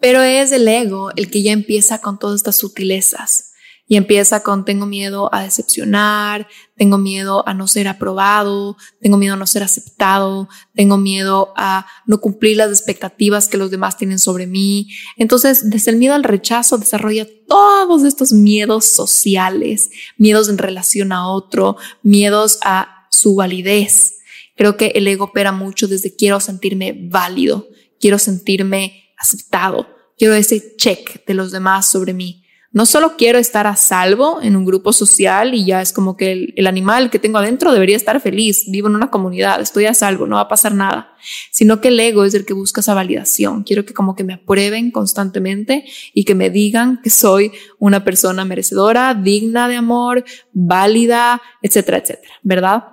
[0.00, 3.48] pero es el ego el que ya empieza con todas estas sutilezas
[3.90, 6.46] y empieza con tengo miedo a decepcionar,
[6.76, 11.86] tengo miedo a no ser aprobado, tengo miedo a no ser aceptado, tengo miedo a
[12.06, 14.90] no cumplir las expectativas que los demás tienen sobre mí.
[15.16, 21.26] Entonces, desde el miedo al rechazo desarrolla todos estos miedos sociales, miedos en relación a
[21.26, 24.18] otro, miedos a su validez.
[24.54, 27.68] Creo que el ego opera mucho desde quiero sentirme válido,
[28.00, 33.66] quiero sentirme aceptado, quiero ese check de los demás sobre mí no solo quiero estar
[33.66, 37.38] a salvo en un grupo social y ya es como que el, animal que tengo
[37.38, 40.74] adentro debería estar feliz, vivo en una comunidad, estoy a salvo, no va a pasar
[40.74, 41.12] nada,
[41.50, 43.62] sino que el ego es el que busca esa validación.
[43.62, 48.44] Quiero que como que me aprueben constantemente y que me digan que soy una persona
[48.44, 52.84] merecedora, digna de amor, válida, etcétera, etcétera, ¿verdad?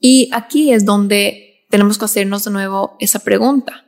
[0.00, 3.87] Y aquí es donde tenemos que hacernos de nuevo esa pregunta.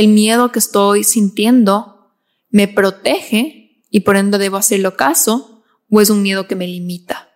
[0.00, 2.14] ¿El miedo que estoy sintiendo
[2.48, 7.28] me protege y por ende debo hacerlo caso o es un miedo que me limita.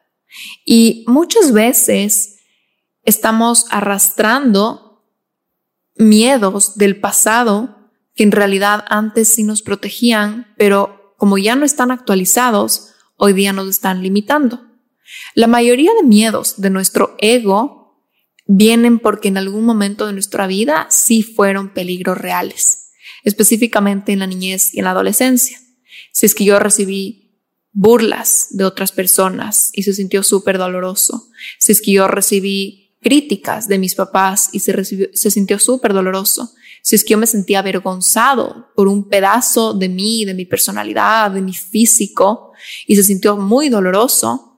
[0.65, 2.39] Y muchas veces
[3.03, 5.05] estamos arrastrando
[5.95, 11.91] miedos del pasado que en realidad antes sí nos protegían, pero como ya no están
[11.91, 14.63] actualizados, hoy día nos están limitando.
[15.35, 17.84] La mayoría de miedos de nuestro ego
[18.47, 22.91] vienen porque en algún momento de nuestra vida sí fueron peligros reales,
[23.25, 25.59] específicamente en la niñez y en la adolescencia.
[26.13, 31.29] Si es que yo recibí burlas de otras personas y se sintió súper doloroso,
[31.59, 36.55] si es que yo recibí críticas de mis papás y se, se sintió súper doloroso,
[36.83, 41.31] si es que yo me sentía avergonzado por un pedazo de mí, de mi personalidad,
[41.31, 42.53] de mi físico
[42.87, 44.54] y se sintió muy doloroso,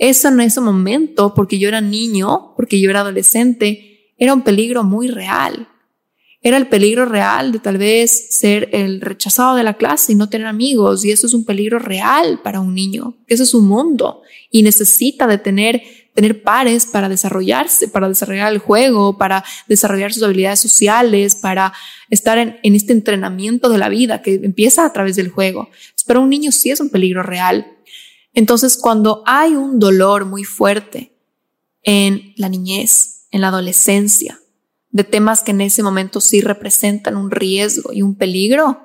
[0.00, 4.82] eso en ese momento, porque yo era niño, porque yo era adolescente, era un peligro
[4.82, 5.68] muy real
[6.42, 10.30] era el peligro real de tal vez ser el rechazado de la clase y no
[10.30, 11.04] tener amigos.
[11.04, 13.14] Y eso es un peligro real para un niño.
[13.26, 15.82] Ese es su mundo y necesita de tener,
[16.14, 21.74] tener pares para desarrollarse, para desarrollar el juego, para desarrollar sus habilidades sociales, para
[22.08, 25.68] estar en, en este entrenamiento de la vida que empieza a través del juego.
[26.06, 27.66] Pero un niño sí es un peligro real.
[28.32, 31.16] Entonces, cuando hay un dolor muy fuerte
[31.82, 34.40] en la niñez, en la adolescencia,
[34.90, 38.80] de temas que en ese momento sí representan un riesgo y un peligro,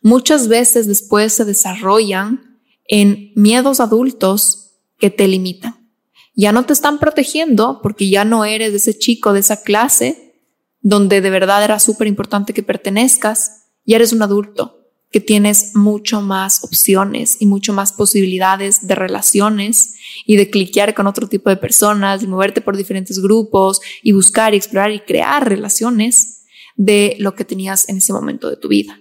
[0.00, 5.90] muchas veces después se desarrollan en miedos adultos que te limitan.
[6.34, 10.40] Ya no te están protegiendo porque ya no eres de ese chico de esa clase
[10.80, 14.81] donde de verdad era súper importante que pertenezcas, ya eres un adulto
[15.12, 21.06] que tienes mucho más opciones y mucho más posibilidades de relaciones y de cliquear con
[21.06, 25.46] otro tipo de personas y moverte por diferentes grupos y buscar y explorar y crear
[25.46, 26.44] relaciones
[26.76, 28.98] de lo que tenías en ese momento de tu vida.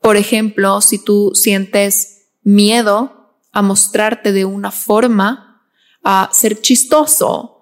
[0.00, 5.64] Por ejemplo, si tú sientes miedo a mostrarte de una forma,
[6.04, 7.57] a ser chistoso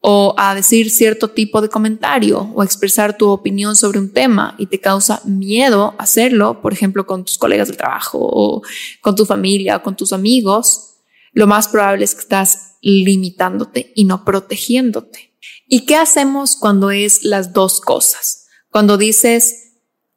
[0.00, 4.66] o a decir cierto tipo de comentario o expresar tu opinión sobre un tema y
[4.66, 8.62] te causa miedo hacerlo, por ejemplo, con tus colegas de trabajo o
[9.02, 10.96] con tu familia o con tus amigos,
[11.32, 15.34] lo más probable es que estás limitándote y no protegiéndote.
[15.68, 18.46] ¿Y qué hacemos cuando es las dos cosas?
[18.70, 19.74] Cuando dices,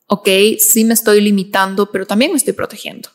[0.08, 3.10] ok, sí me estoy limitando, pero también me estoy protegiendo.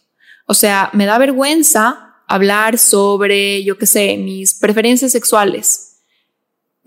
[0.46, 5.87] O sea, me da vergüenza hablar sobre, yo qué sé, mis preferencias sexuales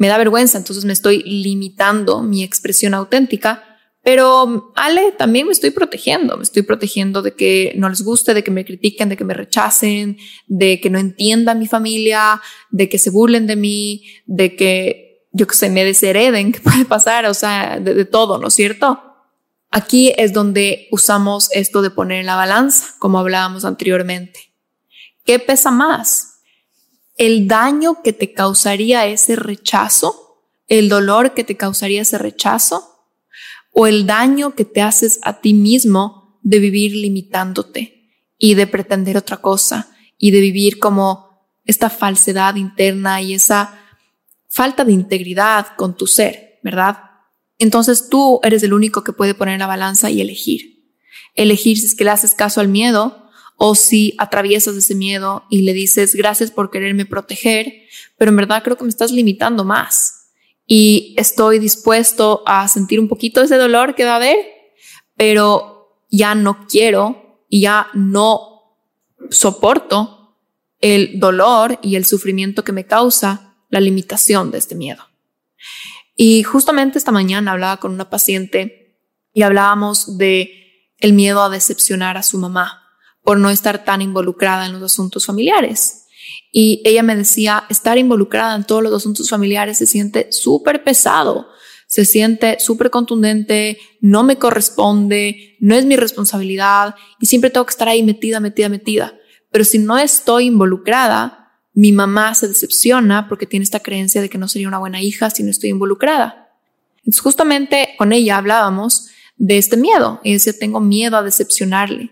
[0.02, 3.64] me da vergüenza, entonces me estoy limitando mi expresión auténtica,
[4.04, 8.44] Pero Ale, también me estoy protegiendo, me estoy protegiendo de que no les guste, de
[8.44, 12.98] que me critiquen, de que me rechacen, de que no entiendan mi familia, de que
[12.98, 17.36] se burlen de mí, de que yo que sé, me deshereden, que puede pasar, o
[17.36, 19.00] sea, de, de todo, ¿no es cierto?
[19.70, 24.52] Aquí es donde usamos esto de poner en la balanza, como hablábamos anteriormente.
[25.26, 26.31] ¿Qué pesa más?
[27.22, 30.44] ¿El daño que te causaría ese rechazo?
[30.68, 32.92] ¿El dolor que te causaría ese rechazo?
[33.72, 39.18] o el daño que te haces a ti mismo de vivir limitándote y de pretender
[39.18, 41.30] otra cosa y de vivir como
[41.66, 43.80] esta falsedad interna y esa
[44.50, 46.98] falta de integridad con tu ser, ¿verdad?
[47.58, 50.94] Entonces tú eres el único que puede poner la balanza y elegir.
[51.36, 53.21] Elegir si es que le haces caso al miedo
[53.64, 57.72] o si atraviesas ese miedo y le dices gracias por quererme proteger,
[58.18, 60.32] pero en verdad creo que me estás limitando más
[60.66, 64.36] y estoy dispuesto a sentir un poquito ese dolor que va a haber,
[65.16, 68.80] pero ya no quiero y ya no
[69.30, 70.40] soporto
[70.80, 75.04] el dolor y el sufrimiento que me causa la limitación de este miedo.
[76.16, 78.98] Y justamente esta mañana hablaba con una paciente
[79.36, 82.81] y hablábamos de el miedo a decepcionar a su mamá
[83.24, 86.06] por no estar tan involucrada en los asuntos familiares.
[86.52, 91.48] Y ella me decía, estar involucrada en todos los asuntos familiares se siente súper pesado,
[91.88, 97.72] se siente súper contundente, no me corresponde, no es mi responsabilidad y siempre tengo que
[97.72, 99.14] estar ahí metida, metida, metida.
[99.52, 101.42] Pero si no estoy involucrada,
[101.74, 105.30] mi mamá se decepciona porque tiene esta creencia de que no sería una buena hija
[105.30, 106.50] si no estoy involucrada.
[107.22, 109.08] Justamente con ella hablábamos
[109.38, 110.20] de este miedo.
[110.24, 112.12] Ella decía, tengo miedo a decepcionarle.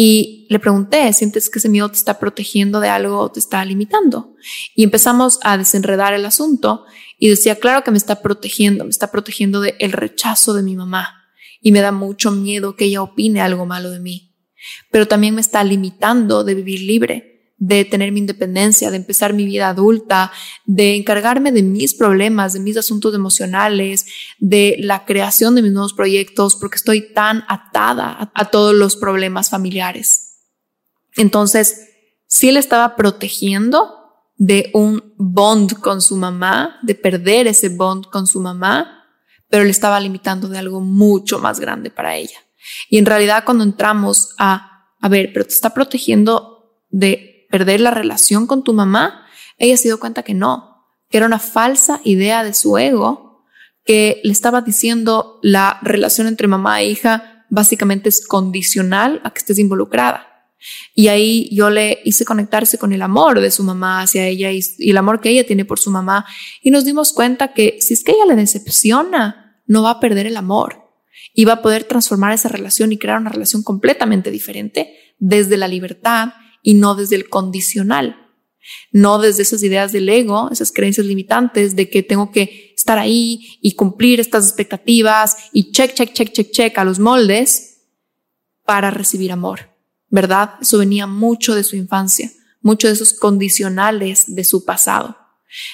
[0.00, 3.64] Y le pregunté, ¿sientes que ese miedo te está protegiendo de algo o te está
[3.64, 4.36] limitando?
[4.76, 6.84] Y empezamos a desenredar el asunto
[7.18, 10.76] y decía, claro que me está protegiendo, me está protegiendo del el rechazo de mi
[10.76, 11.24] mamá
[11.60, 14.36] y me da mucho miedo que ella opine algo malo de mí,
[14.92, 19.44] pero también me está limitando de vivir libre de tener mi independencia, de empezar mi
[19.44, 20.30] vida adulta,
[20.64, 24.06] de encargarme de mis problemas, de mis asuntos emocionales,
[24.38, 29.50] de la creación de mis nuevos proyectos, porque estoy tan atada a, todos los problemas
[29.50, 30.36] familiares.
[31.16, 31.88] Entonces,
[32.26, 33.96] si él estaba protegiendo
[34.36, 39.04] de un bond con su mamá, de perder ese bond con su mamá,
[39.48, 42.38] pero le estaba limitando de algo mucho más grande para ella.
[42.88, 46.58] Y en realidad cuando entramos a, a ver, pero te está protegiendo
[46.90, 49.26] de perder la relación con tu mamá,
[49.58, 53.44] ella se dio cuenta que no, que era una falsa idea de su ego
[53.84, 59.38] que le estaba diciendo la relación entre mamá e hija básicamente es condicional a que
[59.38, 60.26] estés involucrada.
[60.94, 64.60] Y ahí yo le hice conectarse con el amor de su mamá hacia ella y,
[64.78, 66.26] y, el amor que ella tiene por su mamá.
[66.62, 70.26] Y nos dimos cuenta que si es que ella le decepciona, no va a perder
[70.26, 70.90] el amor
[71.32, 75.68] y va a poder transformar esa relación y crear una relación completamente diferente desde la
[75.68, 76.30] libertad
[76.68, 78.28] y no desde el condicional,
[78.92, 83.58] no desde esas ideas del ego, esas creencias limitantes de que tengo que estar ahí
[83.62, 87.86] y cumplir estas expectativas y check, check, check, check, check a los moldes
[88.66, 89.74] para recibir amor,
[90.10, 90.56] ¿verdad?
[90.60, 95.16] Eso venía mucho de su infancia, mucho de esos condicionales de su pasado.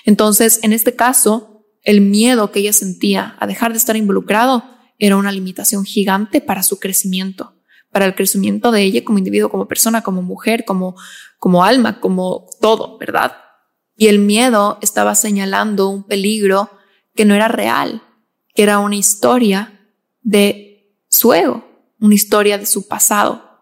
[0.04, 4.62] Entonces, en este caso, el miedo que ella sentía a dejar de estar involucrado
[5.00, 7.54] era una limitación gigante para su crecimiento
[7.94, 10.96] para el crecimiento de ella como individuo, como persona, como mujer, como,
[11.38, 13.37] como alma, como todo, ¿verdad?
[13.96, 16.70] Y el miedo estaba señalando un peligro
[17.14, 18.02] que no era real,
[18.52, 19.80] que era una historia
[20.22, 21.64] de su ego,
[22.00, 23.61] una historia de su pasado.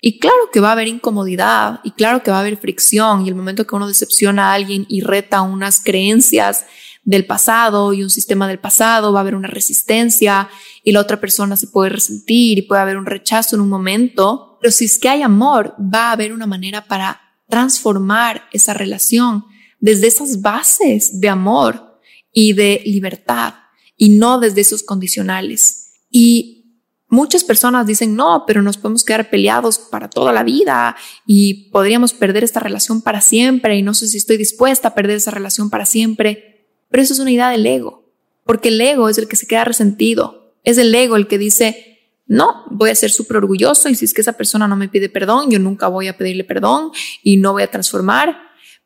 [0.00, 3.28] Y claro que va a haber incomodidad y claro que va a haber fricción y
[3.28, 6.64] el momento que uno decepciona a alguien y reta unas creencias
[7.02, 10.48] del pasado y un sistema del pasado, va a haber una resistencia
[10.84, 14.58] y la otra persona se puede resentir y puede haber un rechazo en un momento,
[14.60, 19.44] pero si es que hay amor, va a haber una manera para transformar esa relación
[19.80, 22.00] desde esas bases de amor
[22.32, 23.54] y de libertad
[23.96, 26.02] y no desde esos condicionales.
[26.10, 30.96] Y muchas personas dicen, no, pero nos podemos quedar peleados para toda la vida
[31.26, 35.16] y podríamos perder esta relación para siempre y no sé si estoy dispuesta a perder
[35.16, 36.68] esa relación para siempre.
[36.90, 38.12] Pero eso es una idea del ego,
[38.44, 41.94] porque el ego es el que se queda resentido, es el ego el que dice,
[42.26, 45.08] no, voy a ser súper orgulloso y si es que esa persona no me pide
[45.08, 46.90] perdón, yo nunca voy a pedirle perdón
[47.22, 48.36] y no voy a transformar.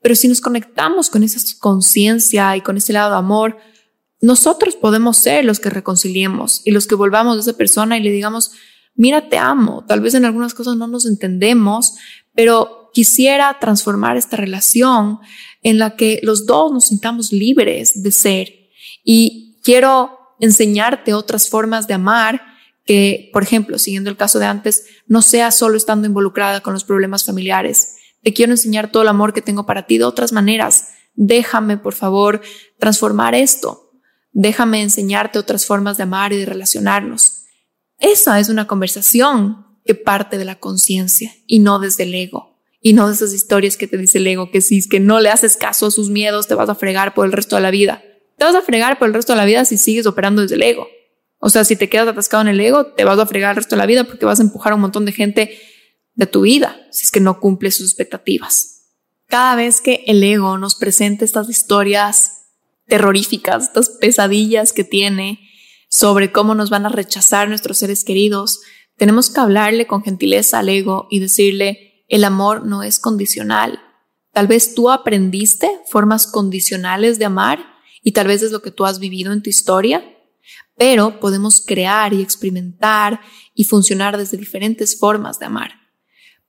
[0.00, 3.58] Pero si nos conectamos con esa conciencia y con ese lado de amor,
[4.20, 8.10] nosotros podemos ser los que reconciliemos y los que volvamos a esa persona y le
[8.10, 8.52] digamos,
[8.94, 9.84] mira, te amo.
[9.86, 11.94] Tal vez en algunas cosas no nos entendemos,
[12.34, 15.18] pero quisiera transformar esta relación
[15.62, 18.52] en la que los dos nos sintamos libres de ser.
[19.04, 22.42] Y quiero enseñarte otras formas de amar
[22.84, 26.84] que, por ejemplo, siguiendo el caso de antes, no sea solo estando involucrada con los
[26.84, 27.96] problemas familiares.
[28.22, 30.88] Te quiero enseñar todo el amor que tengo para ti de otras maneras.
[31.14, 32.40] Déjame, por favor,
[32.78, 33.92] transformar esto.
[34.32, 37.44] Déjame enseñarte otras formas de amar y de relacionarnos.
[37.98, 42.58] Esa es una conversación que parte de la conciencia y no desde el ego.
[42.80, 45.20] Y no de esas historias que te dice el ego que si es que no
[45.20, 47.70] le haces caso a sus miedos te vas a fregar por el resto de la
[47.70, 48.02] vida.
[48.38, 50.62] Te vas a fregar por el resto de la vida si sigues operando desde el
[50.62, 50.86] ego.
[51.40, 53.74] O sea, si te quedas atascado en el ego, te vas a fregar el resto
[53.74, 55.58] de la vida porque vas a empujar a un montón de gente
[56.14, 58.86] de tu vida si es que no cumple sus expectativas.
[59.26, 62.46] Cada vez que el ego nos presenta estas historias
[62.86, 65.40] terroríficas, estas pesadillas que tiene
[65.90, 68.60] sobre cómo nos van a rechazar nuestros seres queridos,
[68.96, 73.80] tenemos que hablarle con gentileza al ego y decirle, el amor no es condicional.
[74.32, 78.84] Tal vez tú aprendiste formas condicionales de amar y tal vez es lo que tú
[78.84, 80.04] has vivido en tu historia,
[80.76, 83.20] pero podemos crear y experimentar
[83.54, 85.72] y funcionar desde diferentes formas de amar.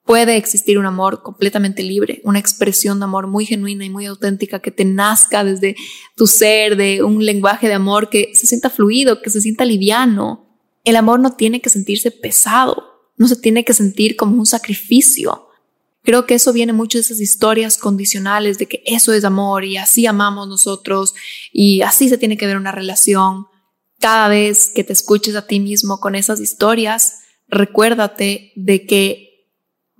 [0.05, 4.59] Puede existir un amor completamente libre, una expresión de amor muy genuina y muy auténtica
[4.59, 5.75] que te nazca desde
[6.15, 10.47] tu ser, de un lenguaje de amor que se sienta fluido, que se sienta liviano.
[10.83, 15.48] El amor no tiene que sentirse pesado, no se tiene que sentir como un sacrificio.
[16.09, 19.77] Creo que eso viene mucho de esas historias condicionales de que eso es amor y
[19.77, 21.13] así amamos nosotros
[21.53, 23.45] y así se tiene que ver una relación.
[23.99, 29.51] Cada vez que te escuches a ti mismo con esas historias, recuérdate de que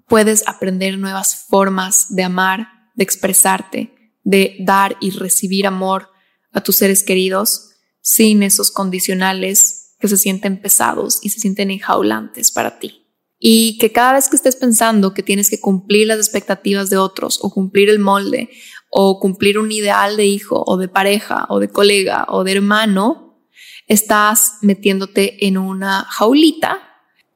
[0.08, 3.94] puedes aprender nuevas formas de amar, de expresarte,
[4.24, 6.10] de dar y recibir amor
[6.52, 7.70] a tus seres queridos
[8.02, 13.09] sin esos condicionales que se sienten pesados y se sienten enjaulantes para ti.
[13.40, 17.40] Y que cada vez que estés pensando que tienes que cumplir las expectativas de otros
[17.42, 18.50] o cumplir el molde
[18.90, 23.40] o cumplir un ideal de hijo o de pareja o de colega o de hermano,
[23.88, 26.80] estás metiéndote en una jaulita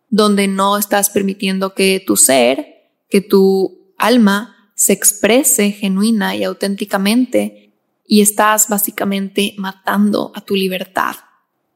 [0.09, 7.73] donde no estás permitiendo que tu ser, que tu alma se exprese genuina y auténticamente
[8.05, 11.15] y estás básicamente matando a tu libertad.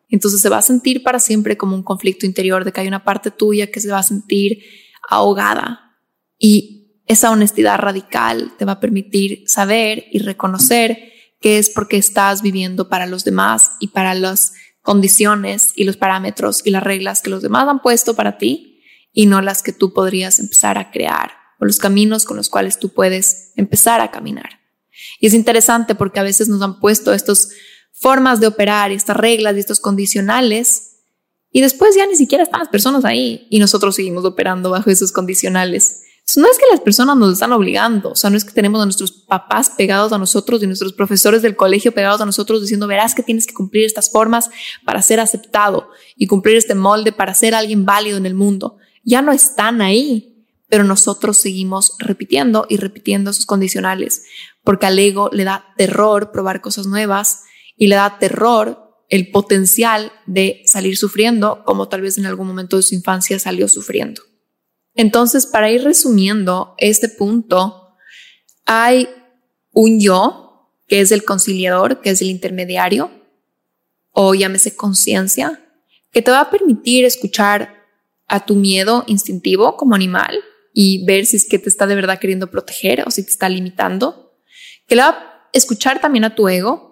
[0.10, 3.04] Entonces se va a sentir para siempre como un conflicto interior de que hay una
[3.04, 4.64] parte tuya que se va a sentir
[5.10, 5.98] ahogada
[6.38, 12.42] y esa honestidad radical te va a permitir saber y reconocer que es porque estás
[12.42, 17.30] viviendo para los demás y para las condiciones y los parámetros y las reglas que
[17.30, 18.82] los demás han puesto para ti
[19.14, 22.80] y no las que tú podrías empezar a crear o los caminos con los cuales
[22.80, 24.60] tú puedes empezar a caminar.
[25.20, 27.50] Y es interesante porque a veces nos han puesto estas
[28.00, 30.98] formas de operar estas reglas y estos condicionales
[31.52, 35.12] y después ya ni siquiera están las personas ahí y nosotros seguimos operando bajo esos
[35.12, 36.04] condicionales.
[36.36, 38.86] No es que las personas nos están obligando, o sea, no es que tenemos a
[38.86, 43.16] nuestros papás pegados a nosotros y nuestros profesores del colegio pegados a nosotros diciendo, verás
[43.16, 44.50] que tienes que cumplir estas formas
[44.86, 48.78] para ser aceptado y cumplir este molde para ser alguien válido en el mundo.
[49.04, 54.26] Ya no están ahí, pero nosotros seguimos repitiendo y repitiendo esos condicionales,
[54.66, 57.46] porque al ego le da terror probar cosas nuevas
[57.78, 62.76] y le da terror el potencial de salir sufriendo, como tal vez en algún momento
[62.76, 64.22] de su infancia salió sufriendo.
[64.96, 67.96] Entonces, para ir resumiendo este punto,
[68.66, 69.08] hay
[69.72, 73.12] un yo, que es el conciliador, que es el intermediario,
[74.12, 75.64] o llámese conciencia,
[76.12, 77.76] que te va a permitir escuchar
[78.28, 80.40] a tu miedo instintivo como animal
[80.74, 83.48] y ver si es que te está de verdad queriendo proteger o si te está
[83.48, 84.36] limitando,
[84.88, 86.87] que le va a escuchar también a tu ego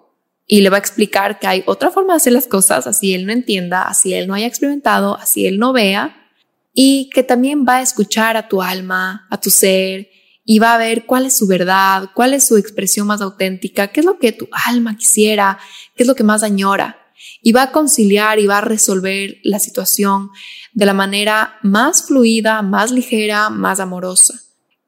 [0.46, 3.26] y le va a explicar que hay otra forma de hacer las cosas, así él
[3.26, 6.28] no entienda, así él no haya experimentado, así él no vea,
[6.72, 10.08] y que también va a escuchar a tu alma, a tu ser,
[10.44, 14.00] y va a ver cuál es su verdad, cuál es su expresión más auténtica, qué
[14.00, 15.58] es lo que tu alma quisiera,
[15.96, 16.98] qué es lo que más añora.
[17.42, 20.30] Y va a conciliar y va a resolver la situación
[20.72, 24.34] de la manera más fluida, más ligera, más amorosa.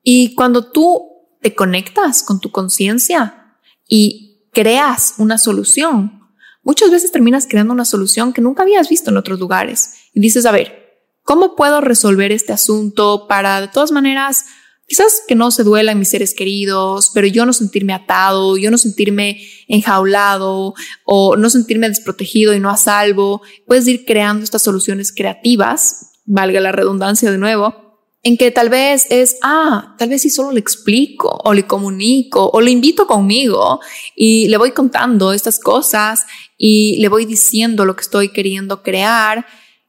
[0.03, 1.09] Y cuando tú
[1.41, 3.57] te conectas con tu conciencia
[3.89, 4.28] y
[4.61, 6.21] creas una solución,
[6.65, 9.95] muchas veces terminas creando una solución que nunca habías visto en otros lugares.
[10.13, 10.89] Y dices, a ver,
[11.29, 14.47] ¿Cómo puedo resolver este asunto para, de todas maneras,
[14.87, 18.71] quizás que no se duela en mis seres queridos, pero yo no sentirme atado, yo
[18.71, 19.39] no sentirme
[19.69, 20.73] enjaulado
[21.05, 23.43] o no sentirme desprotegido y no a salvo?
[23.67, 27.88] Puedes ir creando estas soluciones creativas, valga la redundancia de nuevo,
[28.23, 32.51] en que tal vez es, ah, tal vez si solo le explico o le comunico
[32.53, 33.81] o le invito conmigo
[34.17, 39.47] y le voy contando estas cosas y le voy diciendo lo que estoy queriendo crear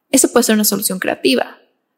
[0.09, 1.57] eso puede ser una solución creativa.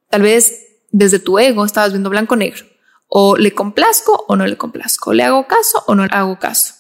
[0.10, 2.66] Tal vez desde tu ego estabas viendo blanco-negro.
[3.08, 5.14] O le complazco o no le complazco.
[5.14, 6.74] Le hago caso o no le hago caso.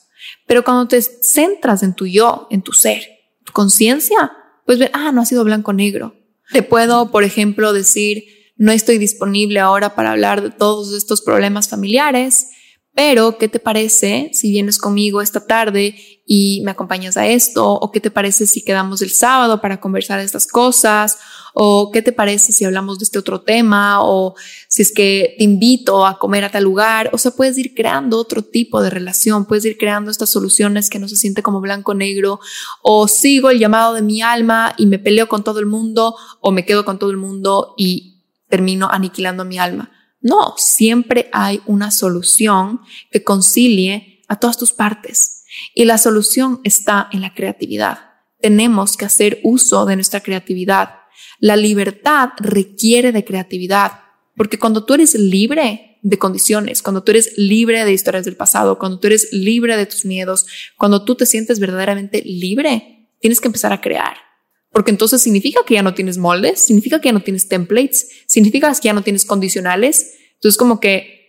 [0.47, 3.03] Pero cuando te centras en tu yo, en tu ser,
[3.43, 4.31] tu conciencia,
[4.65, 6.15] pues ver, ah, no ha sido blanco-negro.
[6.51, 8.25] Te puedo, por ejemplo, decir,
[8.61, 12.49] no estoy disponible ahora para hablar de todos estos problemas familiares,
[12.93, 15.95] pero, ¿qué te parece si vienes conmigo esta tarde
[16.27, 17.73] y me acompañas a esto?
[17.73, 21.17] ¿O qué te parece si quedamos el sábado para conversar estas cosas?
[21.53, 24.03] ¿O qué te parece si hablamos de este otro tema?
[24.03, 24.35] ¿O
[24.67, 27.09] si es que te invito a comer a tal lugar?
[27.13, 30.99] O sea, puedes ir creando otro tipo de relación, puedes ir creando estas soluciones que
[30.99, 32.41] no se siente como blanco-negro.
[32.81, 36.51] O sigo el llamado de mi alma y me peleo con todo el mundo, o
[36.51, 38.10] me quedo con todo el mundo y
[38.51, 39.89] termino aniquilando mi alma
[40.21, 45.43] no, siempre hay una solución que concilie a todas tus partes.
[45.73, 48.11] Y la solución está en la creatividad.
[48.39, 50.91] Tenemos que hacer uso de nuestra creatividad.
[51.39, 53.93] La libertad requiere de creatividad,
[54.35, 58.77] porque cuando tú eres libre de condiciones, cuando tú eres libre de historias del pasado,
[58.77, 60.45] cuando tú eres libre de tus miedos,
[60.77, 64.30] cuando tú te sientes verdaderamente libre, tienes que empezar a crear.
[64.71, 68.71] Porque entonces significa que ya no tienes moldes, significa que ya no tienes templates, significa
[68.73, 70.13] que ya no tienes condicionales.
[70.35, 71.21] Entonces como que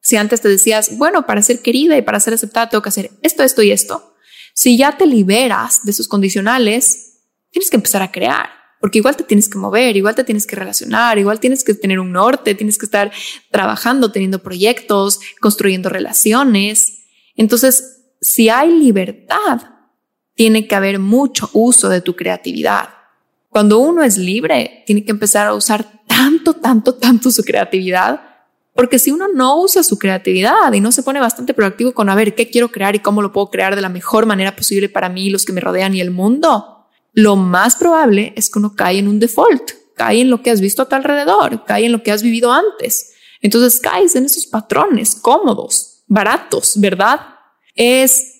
[0.00, 3.10] si antes te decías, bueno, para ser querida y para ser aceptada tengo que hacer
[3.22, 4.14] esto, esto y esto.
[4.52, 9.24] Si ya te liberas de esos condicionales, tienes que empezar a crear, porque igual te
[9.24, 12.78] tienes que mover, igual te tienes que relacionar, igual tienes que tener un norte, tienes
[12.78, 13.10] que estar
[13.50, 17.04] trabajando, teniendo proyectos, construyendo relaciones.
[17.34, 19.62] Entonces, si hay libertad,
[20.34, 22.90] tiene que haber mucho uso de tu creatividad.
[23.48, 28.20] Cuando uno es libre, tiene que empezar a usar tanto, tanto, tanto su creatividad,
[28.74, 32.16] porque si uno no usa su creatividad y no se pone bastante proactivo con a
[32.16, 35.08] ver qué quiero crear y cómo lo puedo crear de la mejor manera posible para
[35.08, 38.98] mí, los que me rodean y el mundo, lo más probable es que uno cae
[38.98, 42.02] en un default, cae en lo que has visto a tu alrededor, cae en lo
[42.02, 43.12] que has vivido antes.
[43.40, 47.20] Entonces caes en esos patrones cómodos, baratos, ¿verdad?
[47.76, 48.33] Es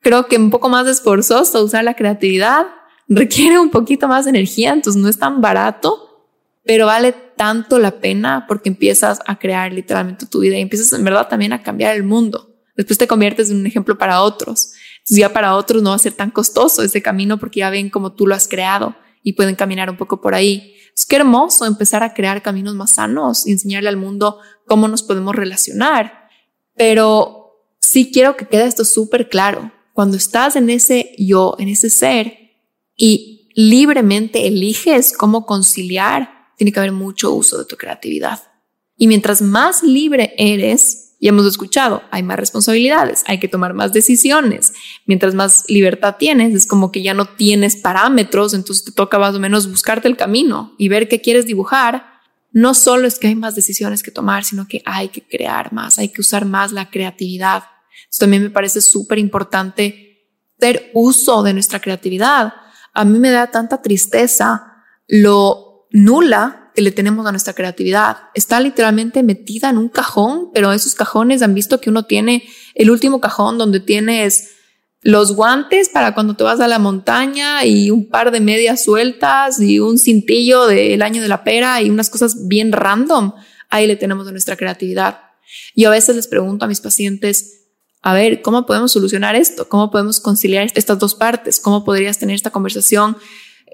[0.00, 2.66] creo que un poco más esforzoso usar la creatividad,
[3.08, 6.26] requiere un poquito más de energía, entonces no es tan barato,
[6.64, 11.04] pero vale tanto la pena porque empiezas a crear literalmente tu vida y empiezas en
[11.04, 12.54] verdad también a cambiar el mundo.
[12.76, 14.72] Después te conviertes en un ejemplo para otros.
[14.98, 17.90] Entonces ya para otros no va a ser tan costoso ese camino porque ya ven
[17.90, 20.74] cómo tú lo has creado y pueden caminar un poco por ahí.
[20.94, 25.02] Es que hermoso empezar a crear caminos más sanos y enseñarle al mundo cómo nos
[25.02, 26.28] podemos relacionar.
[26.76, 31.90] Pero sí quiero que quede esto súper claro cuando estás en ese yo, en ese
[31.90, 32.38] ser
[32.96, 38.42] y libremente eliges cómo conciliar, tiene que haber mucho uso de tu creatividad.
[38.96, 43.92] Y mientras más libre eres, ya hemos escuchado, hay más responsabilidades, hay que tomar más
[43.92, 44.72] decisiones.
[45.06, 49.34] Mientras más libertad tienes, es como que ya no tienes parámetros, entonces te toca más
[49.34, 52.20] o menos buscarte el camino y ver qué quieres dibujar.
[52.52, 55.98] No solo es que hay más decisiones que tomar, sino que hay que crear más,
[55.98, 57.64] hay que usar más la creatividad.
[58.10, 60.28] Esto también me parece súper importante
[60.58, 62.54] hacer uso de nuestra creatividad.
[62.92, 68.18] A mí me da tanta tristeza lo nula que le tenemos a nuestra creatividad.
[68.34, 72.90] Está literalmente metida en un cajón, pero esos cajones han visto que uno tiene el
[72.90, 74.50] último cajón donde tienes
[75.02, 79.58] los guantes para cuando te vas a la montaña y un par de medias sueltas
[79.60, 83.32] y un cintillo del año de la pera y unas cosas bien random.
[83.70, 85.20] Ahí le tenemos a nuestra creatividad.
[85.74, 87.59] Y a veces les pregunto a mis pacientes,
[88.02, 89.68] a ver, ¿cómo podemos solucionar esto?
[89.68, 91.60] ¿Cómo podemos conciliar estas dos partes?
[91.60, 93.18] ¿Cómo podrías tener esta conversación?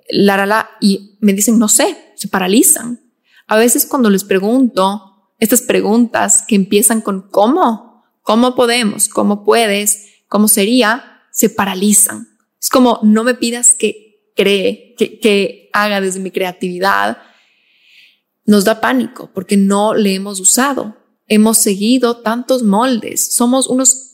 [0.08, 3.00] La, la, y me dicen, no sé, se paralizan.
[3.46, 8.04] A veces cuando les pregunto estas preguntas que empiezan con ¿cómo?
[8.22, 9.08] ¿Cómo podemos?
[9.08, 10.06] ¿Cómo puedes?
[10.28, 11.22] ¿Cómo sería?
[11.30, 12.28] Se paralizan.
[12.60, 17.18] Es como, no me pidas que cree, que haga desde mi creatividad.
[18.44, 20.96] Nos da pánico porque no le hemos usado.
[21.28, 23.34] Hemos seguido tantos moldes.
[23.34, 24.05] Somos unos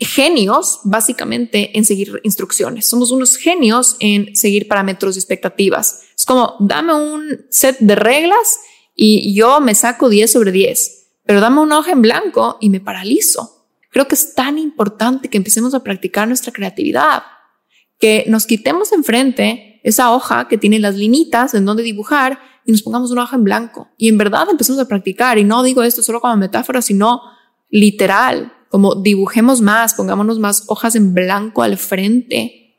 [0.00, 2.86] genios básicamente en seguir instrucciones.
[2.86, 6.02] Somos unos genios en seguir parámetros y expectativas.
[6.16, 8.60] Es como, dame un set de reglas
[8.94, 12.80] y yo me saco 10 sobre 10, pero dame una hoja en blanco y me
[12.80, 13.66] paralizo.
[13.90, 17.22] Creo que es tan importante que empecemos a practicar nuestra creatividad,
[17.98, 22.82] que nos quitemos enfrente esa hoja que tiene las linitas en donde dibujar y nos
[22.82, 23.88] pongamos una hoja en blanco.
[23.96, 25.38] Y en verdad empecemos a practicar.
[25.38, 27.20] Y no digo esto solo como metáfora, sino
[27.68, 32.78] literal como dibujemos más, pongámonos más hojas en blanco al frente,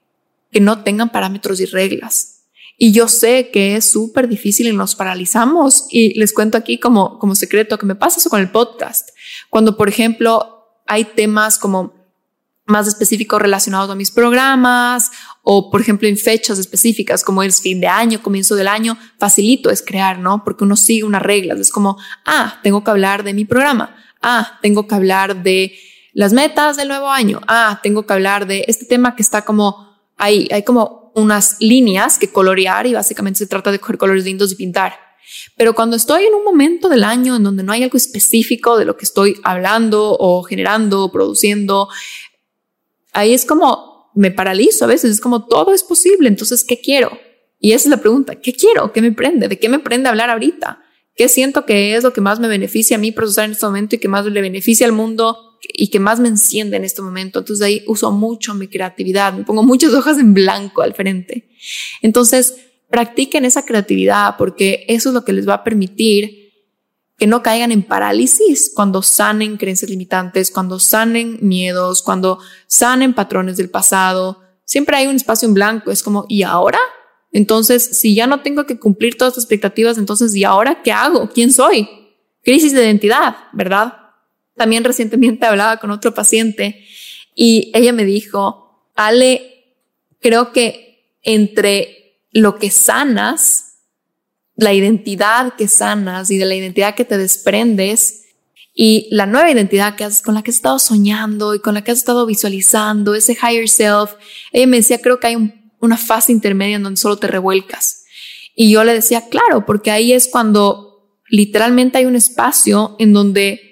[0.50, 2.46] que no tengan parámetros y reglas.
[2.78, 5.86] Y yo sé que es súper difícil y nos paralizamos.
[5.90, 9.10] Y les cuento aquí como, como secreto que me pasa eso con el podcast.
[9.50, 11.94] Cuando, por ejemplo, hay temas como
[12.66, 15.12] más específicos relacionados a mis programas
[15.44, 19.70] o, por ejemplo, en fechas específicas como el fin de año, comienzo del año, facilito
[19.70, 20.44] es crear, ¿no?
[20.44, 21.60] Porque uno sigue unas reglas.
[21.60, 23.96] Es como, ah, tengo que hablar de mi programa.
[24.22, 25.74] Ah, tengo que hablar de
[26.14, 27.42] las metas del nuevo año.
[27.48, 32.20] Ah, tengo que hablar de este tema que está como ahí, hay como unas líneas
[32.20, 34.94] que colorear y básicamente se trata de coger colores lindos y pintar.
[35.58, 38.86] Pero cuando estoy en un momento del año en donde no hay algo específico de
[38.86, 41.90] lo que estoy hablando o generando o produciendo,
[43.14, 47.18] ahí es como me paralizo a veces, es como todo es posible, entonces, ¿qué quiero?
[47.60, 48.92] Y esa es la pregunta, ¿qué quiero?
[48.92, 49.48] ¿Qué me prende?
[49.48, 50.82] ¿De qué me prende hablar ahorita?
[51.16, 53.96] ¿Qué siento que es lo que más me beneficia a mí procesar en este momento
[53.96, 57.40] y que más le beneficia al mundo y que más me enciende en este momento?
[57.40, 61.50] Entonces ahí uso mucho mi creatividad, me pongo muchas hojas en blanco al frente.
[62.02, 62.56] Entonces,
[62.90, 66.41] practiquen esa creatividad porque eso es lo que les va a permitir
[67.22, 73.58] que no caigan en parálisis cuando sanen creencias limitantes, cuando sanen miedos, cuando sanen patrones
[73.58, 74.42] del pasado.
[74.66, 75.92] Siempre hay un espacio en blanco.
[75.92, 76.80] Es como, ¿y ahora?
[77.32, 81.30] Entonces, si ya no tengo que cumplir todas las expectativas, entonces, ¿y ahora qué hago?
[81.30, 81.88] ¿Quién soy?
[82.42, 83.94] Crisis de identidad, ¿verdad?
[84.56, 86.84] También recientemente hablaba con otro paciente
[87.36, 89.76] y ella me dijo, Ale,
[90.20, 93.71] creo que entre lo que sanas,
[94.56, 98.22] la identidad que sanas y de la identidad que te desprendes
[98.74, 101.84] y la nueva identidad que has, con la que has estado soñando y con la
[101.84, 104.12] que has estado visualizando, ese higher self.
[104.52, 108.06] Ella me decía, creo que hay una fase intermedia en donde solo te revuelcas.
[108.56, 113.72] Y yo le decía, claro, porque ahí es cuando literalmente hay un espacio en donde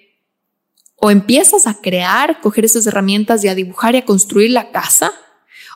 [1.01, 5.13] o empiezas a crear, coger esas herramientas y a dibujar y a construir la casa,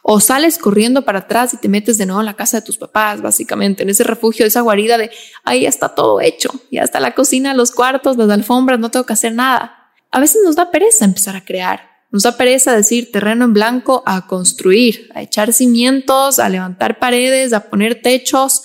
[0.06, 2.78] o sales corriendo para atrás y te metes de nuevo en la casa de tus
[2.78, 5.10] papás, básicamente, en ese refugio, esa guarida de
[5.46, 9.14] ahí está todo hecho, ya está la cocina, los cuartos, las alfombras, no tengo que
[9.14, 9.92] hacer nada.
[10.12, 14.04] A veces nos da pereza empezar a crear, nos da pereza decir terreno en blanco
[14.06, 18.64] a construir, a echar cimientos, a levantar paredes, a poner techos.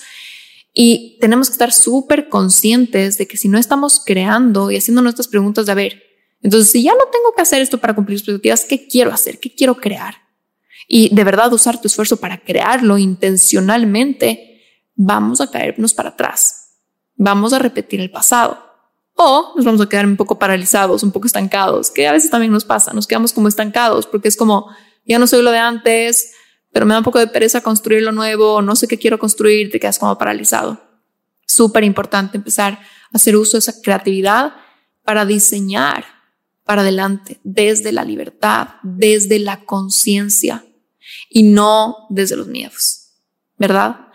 [0.73, 5.29] Y tenemos que estar súper conscientes de que si no estamos creando y haciendo nuestras
[5.29, 6.03] preguntas de a ver,
[6.41, 9.39] entonces si ya no tengo que hacer esto para cumplir expectativas, ¿qué quiero hacer?
[9.39, 10.28] ¿Qué quiero crear?
[10.91, 14.59] Y de verdad usar tu esfuerzo para crearlo intencionalmente,
[14.95, 16.79] vamos a caernos para atrás.
[17.15, 18.57] Vamos a repetir el pasado.
[19.13, 22.51] O nos vamos a quedar un poco paralizados, un poco estancados, que a veces también
[22.51, 24.67] nos pasa, nos quedamos como estancados porque es como,
[25.05, 26.33] ya no soy lo de antes,
[26.71, 29.69] pero me da un poco de pereza construir lo nuevo, no sé qué quiero construir,
[29.69, 30.81] te quedas como paralizado.
[31.45, 32.79] Súper importante empezar a
[33.13, 34.53] hacer uso de esa creatividad
[35.03, 36.05] para diseñar
[36.63, 40.65] para adelante desde la libertad, desde la conciencia
[41.29, 43.11] y no desde los miedos,
[43.57, 44.09] ¿verdad?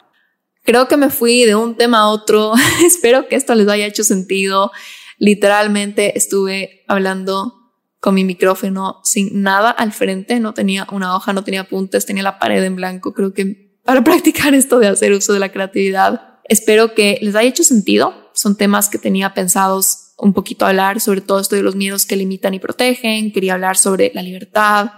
[0.64, 2.54] Creo que me fui de un tema a otro.
[2.86, 4.72] Espero que esto les haya hecho sentido.
[5.18, 7.64] Literalmente estuve hablando
[8.00, 12.22] con mi micrófono sin nada al frente, no tenía una hoja, no tenía apuntes, tenía
[12.22, 13.14] la pared en blanco.
[13.14, 17.48] Creo que para practicar esto de hacer uso de la creatividad, espero que les haya
[17.48, 18.30] hecho sentido.
[18.34, 22.16] Son temas que tenía pensados un poquito hablar, sobre todo esto de los miedos que
[22.16, 23.32] limitan y protegen.
[23.32, 24.90] Quería hablar sobre la libertad,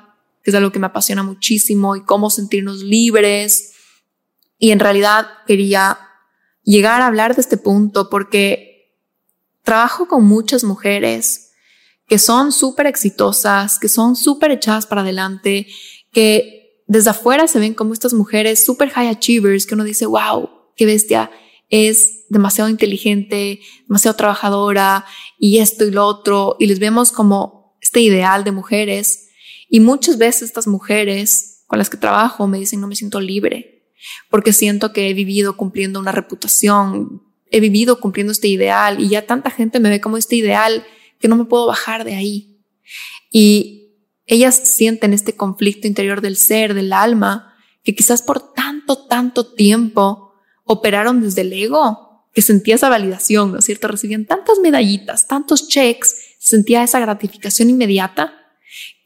[0.47, 3.72] que es algo que me apasiona muchísimo, y cómo sentirnos libres.
[4.59, 5.99] Y en realidad quería
[6.62, 8.94] llegar a hablar de este punto porque
[9.64, 11.51] trabajo con muchas mujeres
[12.07, 15.66] que son súper exitosas, que son súper echadas para adelante,
[16.12, 20.49] que desde afuera se ven como estas mujeres súper high achievers, que uno dice, wow,
[20.76, 21.28] qué bestia,
[21.70, 25.07] es demasiado inteligente, demasiado trabajadora
[25.40, 29.26] y esto y lo otro, y les vemos como este ideal de mujeres
[29.69, 33.77] y muchas veces estas mujeres con las que trabajo me dicen no me siento libre
[34.31, 39.27] porque siento que he vivido cumpliendo una reputación, he vivido cumpliendo este ideal y ya
[39.27, 40.85] tanta gente me ve como este ideal
[41.19, 42.61] que no me puedo bajar de ahí.
[43.31, 43.95] Y
[44.27, 50.33] ellas sienten este conflicto interior del ser, del alma, que quizás por tanto, tanto tiempo
[50.64, 53.89] operaron desde el ego, que sentía esa validación, ¿no es cierto?
[53.89, 58.45] Recibían tantas medallitas, tantos checks, sentía esa gratificación inmediata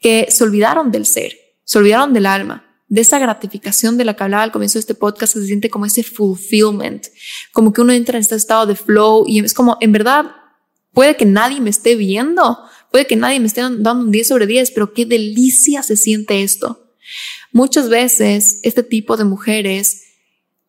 [0.01, 4.23] que se olvidaron del ser, se olvidaron del alma, de esa gratificación de la que
[4.25, 7.07] hablaba al comienzo de este podcast, se siente como ese fulfillment,
[7.53, 10.25] como que uno entra en este estado de flow y es como, en verdad,
[10.91, 12.57] puede que nadie me esté viendo,
[12.91, 16.43] puede que nadie me esté dando un 10 sobre 10, pero qué delicia se siente
[16.43, 16.93] esto.
[17.53, 20.03] Muchas veces este tipo de mujeres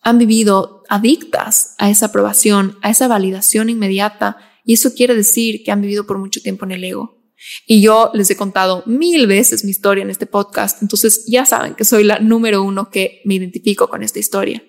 [0.00, 5.72] han vivido adictas a esa aprobación, a esa validación inmediata, y eso quiere decir que
[5.72, 7.21] han vivido por mucho tiempo en el ego.
[7.66, 11.74] Y yo les he contado mil veces mi historia en este podcast, entonces ya saben
[11.74, 14.62] que soy la número uno que me identifico con esta historia.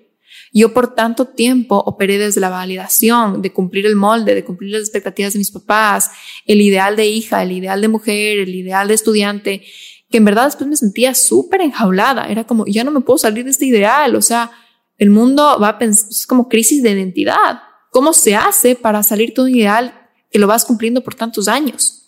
[0.54, 4.82] Yo por tanto tiempo operé desde la validación de cumplir el molde, de cumplir las
[4.82, 6.12] expectativas de mis papás,
[6.46, 9.64] el ideal de hija, el ideal de mujer, el ideal de estudiante,
[10.12, 12.28] que en verdad después me sentía súper enjaulada.
[12.28, 14.16] Era como, ya no me puedo salir de este ideal.
[14.16, 14.52] O sea,
[15.00, 17.62] el mundo va a pensar, es como crisis de identidad.
[17.90, 22.03] ¿Cómo se hace para salir de un ideal que lo vas cumpliendo por tantos años?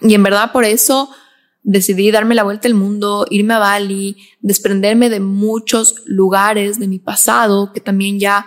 [0.00, 1.10] Y en verdad por eso
[1.62, 6.98] decidí darme la vuelta al mundo, irme a Bali, desprenderme de muchos lugares de mi
[6.98, 8.46] pasado que también ya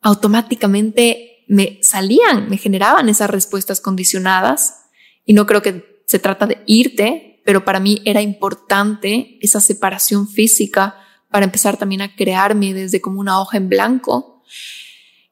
[0.00, 4.84] automáticamente me salían, me generaban esas respuestas condicionadas.
[5.24, 10.28] Y no creo que se trata de irte, pero para mí era importante esa separación
[10.28, 10.96] física
[11.30, 14.42] para empezar también a crearme desde como una hoja en blanco.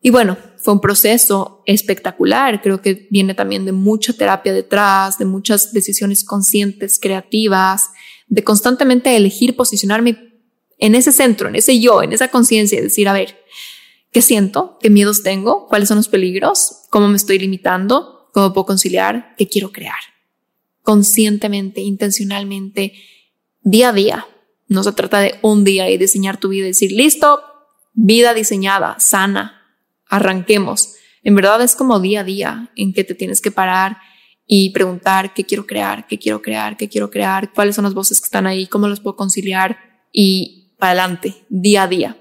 [0.00, 2.62] Y bueno, fue un proceso espectacular.
[2.62, 7.90] Creo que viene también de mucha terapia detrás, de muchas decisiones conscientes, creativas,
[8.28, 10.28] de constantemente elegir posicionarme
[10.78, 13.36] en ese centro, en ese yo, en esa conciencia decir, a ver,
[14.12, 14.78] ¿qué siento?
[14.80, 15.66] ¿Qué miedos tengo?
[15.66, 16.84] ¿Cuáles son los peligros?
[16.90, 18.30] ¿Cómo me estoy limitando?
[18.32, 19.34] ¿Cómo puedo conciliar?
[19.36, 19.98] ¿Qué quiero crear?
[20.82, 22.92] Conscientemente, intencionalmente,
[23.62, 24.26] día a día.
[24.68, 27.42] No se trata de un día y diseñar tu vida y decir, listo,
[27.94, 29.57] vida diseñada, sana,
[30.08, 30.94] arranquemos.
[31.22, 33.98] En verdad es como día a día en que te tienes que parar
[34.46, 38.20] y preguntar qué quiero crear, qué quiero crear, qué quiero crear, cuáles son las voces
[38.20, 39.78] que están ahí, cómo los puedo conciliar
[40.12, 42.16] y para adelante, día a día.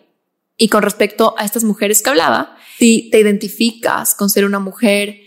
[0.58, 5.20] Y con respecto a estas mujeres que hablaba, si te identificas con ser una mujer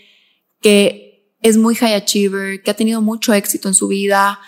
[0.61, 4.39] que es muy high achiever, que ha tenido mucho éxito en su vida,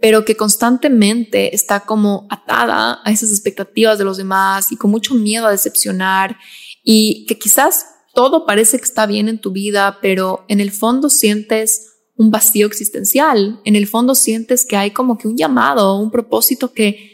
[0.00, 5.14] pero que constantemente está como atada a esas expectativas de los demás y con mucho
[5.14, 6.38] miedo a decepcionar
[6.82, 11.10] y que quizás todo parece que está bien en tu vida, pero en el fondo
[11.10, 16.10] sientes un vacío existencial, en el fondo sientes que hay como que un llamado, un
[16.10, 17.10] propósito que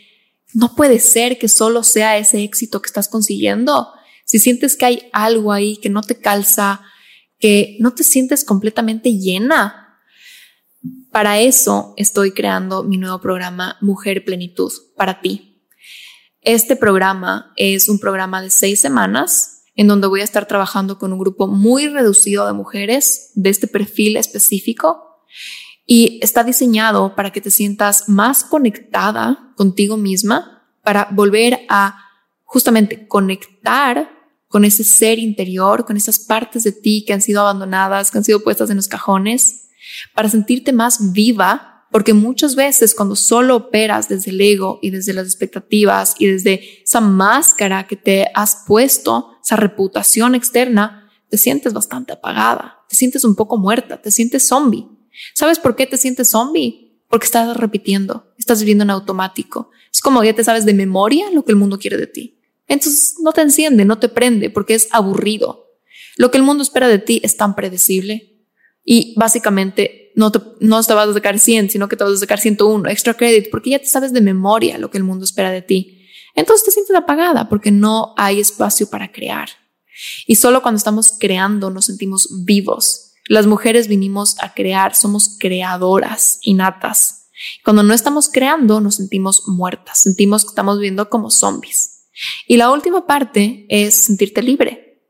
[0.52, 3.92] no puede ser que solo sea ese éxito que estás consiguiendo.
[4.24, 6.80] Si sientes que hay algo ahí que no te calza,
[7.38, 10.00] que no te sientes completamente llena,
[11.12, 15.62] para eso estoy creando mi nuevo programa Mujer Plenitud para ti.
[16.40, 21.12] Este programa es un programa de seis semanas en donde voy a estar trabajando con
[21.12, 25.22] un grupo muy reducido de mujeres de este perfil específico.
[25.84, 31.98] Y está diseñado para que te sientas más conectada contigo misma, para volver a
[32.42, 34.10] justamente conectar
[34.48, 38.24] con ese ser interior, con esas partes de ti que han sido abandonadas, que han
[38.24, 39.68] sido puestas en los cajones,
[40.14, 45.14] para sentirte más viva porque muchas veces cuando solo operas desde el ego y desde
[45.14, 51.72] las expectativas y desde esa máscara que te has puesto, esa reputación externa, te sientes
[51.72, 54.86] bastante apagada, te sientes un poco muerta, te sientes zombie.
[55.32, 57.00] ¿Sabes por qué te sientes zombie?
[57.08, 59.70] Porque estás repitiendo, estás viviendo en automático.
[59.90, 62.42] Es como ya te sabes de memoria lo que el mundo quiere de ti.
[62.68, 65.78] Entonces no te enciende, no te prende porque es aburrido.
[66.18, 68.44] Lo que el mundo espera de ti es tan predecible
[68.84, 72.16] y básicamente no te, no te vas a sacar 100, sino que te vas a
[72.16, 75.50] sacar 101, extra credit, porque ya te sabes de memoria lo que el mundo espera
[75.50, 76.08] de ti.
[76.34, 79.50] Entonces te sientes apagada porque no hay espacio para crear.
[80.26, 83.12] Y solo cuando estamos creando nos sentimos vivos.
[83.28, 87.28] Las mujeres vinimos a crear, somos creadoras innatas.
[87.62, 92.06] Cuando no estamos creando nos sentimos muertas, sentimos que estamos viviendo como zombies.
[92.46, 95.02] Y la última parte es sentirte libre.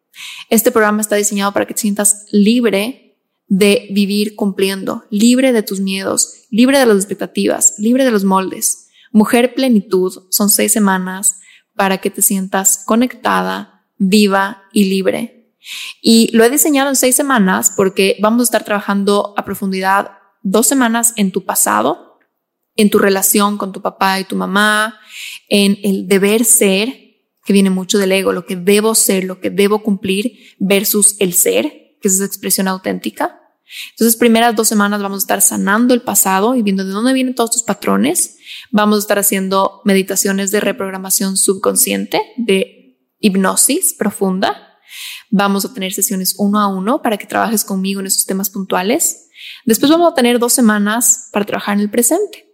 [0.51, 3.06] Este programa está diseñado para que te sientas libre
[3.49, 8.89] de vivir cumpliendo, libre de tus miedos, libre de las expectativas, libre de los moldes.
[9.13, 11.41] Mujer plenitud son seis semanas
[11.75, 15.53] para que te sientas conectada, viva y libre.
[16.01, 20.67] Y lo he diseñado en seis semanas porque vamos a estar trabajando a profundidad dos
[20.67, 22.19] semanas en tu pasado,
[22.77, 24.99] en tu relación con tu papá y tu mamá,
[25.49, 27.07] en el deber ser,
[27.45, 31.33] que viene mucho del ego, lo que debo ser, lo que debo cumplir, versus el
[31.33, 33.41] ser, que es esa expresión auténtica.
[33.91, 37.35] Entonces, primeras dos semanas vamos a estar sanando el pasado y viendo de dónde vienen
[37.35, 38.37] todos tus patrones.
[38.71, 44.79] Vamos a estar haciendo meditaciones de reprogramación subconsciente, de hipnosis profunda.
[45.31, 49.29] Vamos a tener sesiones uno a uno para que trabajes conmigo en esos temas puntuales.
[49.65, 52.47] Después vamos a tener dos semanas para trabajar en el presente.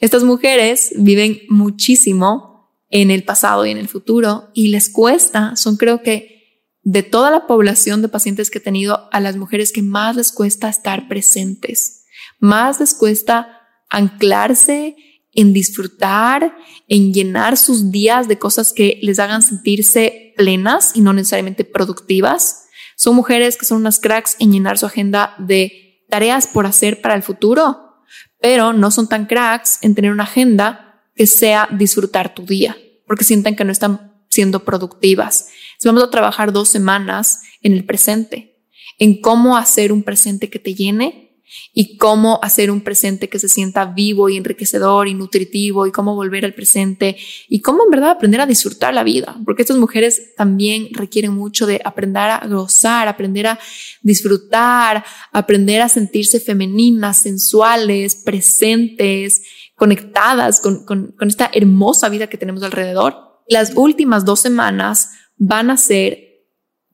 [0.00, 5.76] Estas mujeres viven muchísimo en el pasado y en el futuro y les cuesta, son
[5.76, 6.37] creo que
[6.82, 10.32] de toda la población de pacientes que he tenido, a las mujeres que más les
[10.32, 12.04] cuesta estar presentes,
[12.38, 13.60] más les cuesta
[13.90, 14.96] anclarse
[15.32, 16.56] en disfrutar,
[16.88, 22.64] en llenar sus días de cosas que les hagan sentirse plenas y no necesariamente productivas.
[22.96, 27.14] Son mujeres que son unas cracks en llenar su agenda de tareas por hacer para
[27.14, 28.02] el futuro,
[28.40, 32.76] pero no son tan cracks en tener una agenda que sea disfrutar tu día,
[33.06, 35.48] porque sienten que no están siendo productivas.
[35.84, 38.62] Vamos a trabajar dos semanas en el presente,
[38.98, 41.28] en cómo hacer un presente que te llene,
[41.72, 46.14] y cómo hacer un presente que se sienta vivo y enriquecedor y nutritivo y cómo
[46.14, 47.16] volver al presente
[47.48, 51.66] y cómo en verdad aprender a disfrutar la vida, porque estas mujeres también requieren mucho
[51.66, 53.58] de aprender a gozar, aprender a
[54.02, 59.42] disfrutar, aprender a sentirse femeninas, sensuales, presentes,
[59.74, 63.42] conectadas con, con, con esta hermosa vida que tenemos alrededor.
[63.46, 66.44] Las últimas dos semanas van a ser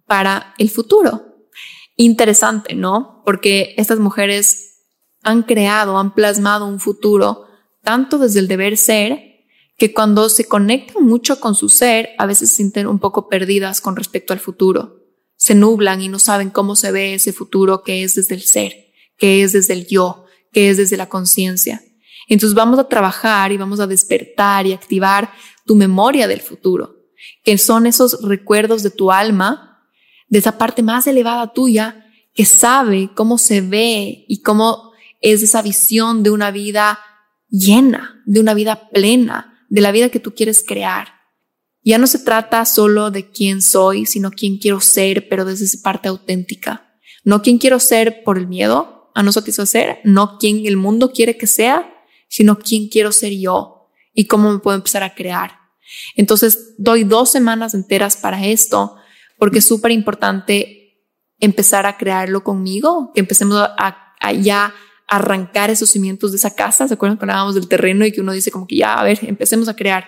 [0.06, 1.34] para el futuro
[1.96, 3.22] interesante, ¿no?
[3.24, 4.82] Porque estas mujeres
[5.22, 7.46] han creado, han plasmado un futuro
[7.82, 9.34] tanto desde el deber ser,
[9.76, 13.96] que cuando se conectan mucho con su ser, a veces sienten un poco perdidas con
[13.96, 15.00] respecto al futuro.
[15.36, 18.92] Se nublan y no saben cómo se ve ese futuro que es desde el ser,
[19.18, 21.82] que es desde el yo, que es desde la conciencia.
[22.28, 25.32] Entonces vamos a trabajar y vamos a despertar y activar
[25.66, 26.93] tu memoria del futuro,
[27.42, 29.74] que son esos recuerdos de tu alma
[30.28, 35.62] de esa parte más elevada tuya que sabe cómo se ve y cómo es esa
[35.62, 36.98] visión de una vida
[37.48, 41.08] llena, de una vida plena, de la vida que tú quieres crear.
[41.82, 45.82] Ya no se trata solo de quién soy, sino quién quiero ser, pero desde esa
[45.82, 46.98] parte auténtica.
[47.24, 51.36] No quién quiero ser por el miedo a no satisfacer, no quién el mundo quiere
[51.36, 51.94] que sea,
[52.28, 55.63] sino quién quiero ser yo y cómo me puedo empezar a crear.
[56.16, 58.96] Entonces doy dos semanas enteras para esto
[59.38, 60.84] porque es súper importante
[61.40, 64.00] empezar a crearlo conmigo, que empecemos a,
[64.40, 64.72] ya
[65.06, 66.88] arrancar esos cimientos de esa casa.
[66.88, 69.18] ¿Se acuerdan cuando hablábamos del terreno y que uno dice como que ya, a ver,
[69.22, 70.06] empecemos a crear?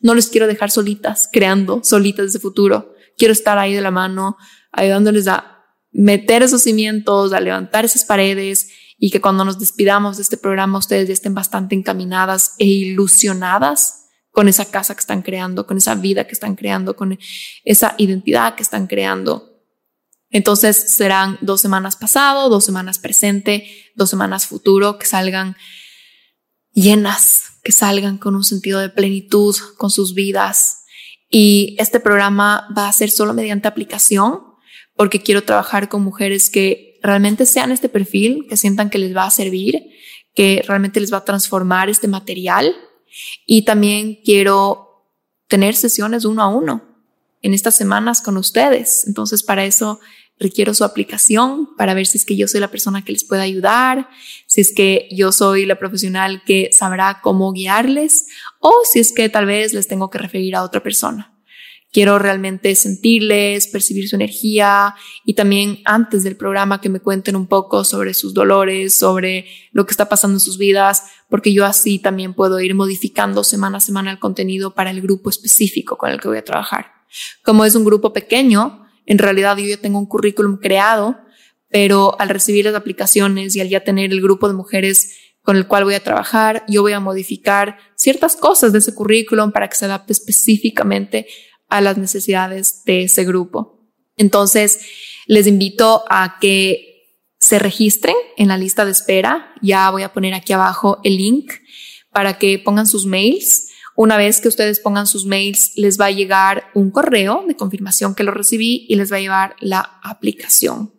[0.00, 2.94] No les quiero dejar solitas, creando solitas ese futuro.
[3.16, 4.36] Quiero estar ahí de la mano,
[4.72, 10.22] ayudándoles a meter esos cimientos, a levantar esas paredes y que cuando nos despidamos de
[10.22, 13.97] este programa ustedes ya estén bastante encaminadas e ilusionadas
[14.38, 17.18] con esa casa que están creando, con esa vida que están creando, con
[17.64, 19.64] esa identidad que están creando.
[20.30, 25.56] Entonces serán dos semanas pasado, dos semanas presente, dos semanas futuro, que salgan
[26.70, 30.84] llenas, que salgan con un sentido de plenitud con sus vidas.
[31.28, 34.38] Y este programa va a ser solo mediante aplicación,
[34.94, 39.24] porque quiero trabajar con mujeres que realmente sean este perfil, que sientan que les va
[39.24, 39.82] a servir,
[40.32, 42.76] que realmente les va a transformar este material
[43.46, 45.06] y también quiero
[45.48, 46.82] tener sesiones uno a uno
[47.42, 49.06] en estas semanas con ustedes.
[49.06, 50.00] Entonces, para eso
[50.38, 53.42] requiero su aplicación para ver si es que yo soy la persona que les pueda
[53.42, 54.08] ayudar,
[54.46, 58.26] si es que yo soy la profesional que sabrá cómo guiarles
[58.60, 61.37] o si es que tal vez les tengo que referir a otra persona.
[61.90, 67.46] Quiero realmente sentirles, percibir su energía y también antes del programa que me cuenten un
[67.46, 71.98] poco sobre sus dolores, sobre lo que está pasando en sus vidas, porque yo así
[71.98, 76.20] también puedo ir modificando semana a semana el contenido para el grupo específico con el
[76.20, 76.92] que voy a trabajar.
[77.42, 81.16] Como es un grupo pequeño, en realidad yo ya tengo un currículum creado,
[81.70, 85.66] pero al recibir las aplicaciones y al ya tener el grupo de mujeres con el
[85.66, 89.76] cual voy a trabajar, yo voy a modificar ciertas cosas de ese currículum para que
[89.76, 91.26] se adapte específicamente
[91.68, 93.78] a las necesidades de ese grupo.
[94.16, 94.80] Entonces,
[95.26, 96.88] les invito a que
[97.38, 99.54] se registren en la lista de espera.
[99.62, 101.52] Ya voy a poner aquí abajo el link
[102.10, 103.68] para que pongan sus mails.
[103.94, 108.14] Una vez que ustedes pongan sus mails, les va a llegar un correo de confirmación
[108.14, 110.92] que lo recibí y les va a llevar la aplicación.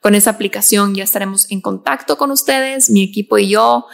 [0.00, 3.86] Con esa aplicación ya estaremos en contacto con ustedes, mi equipo y yo,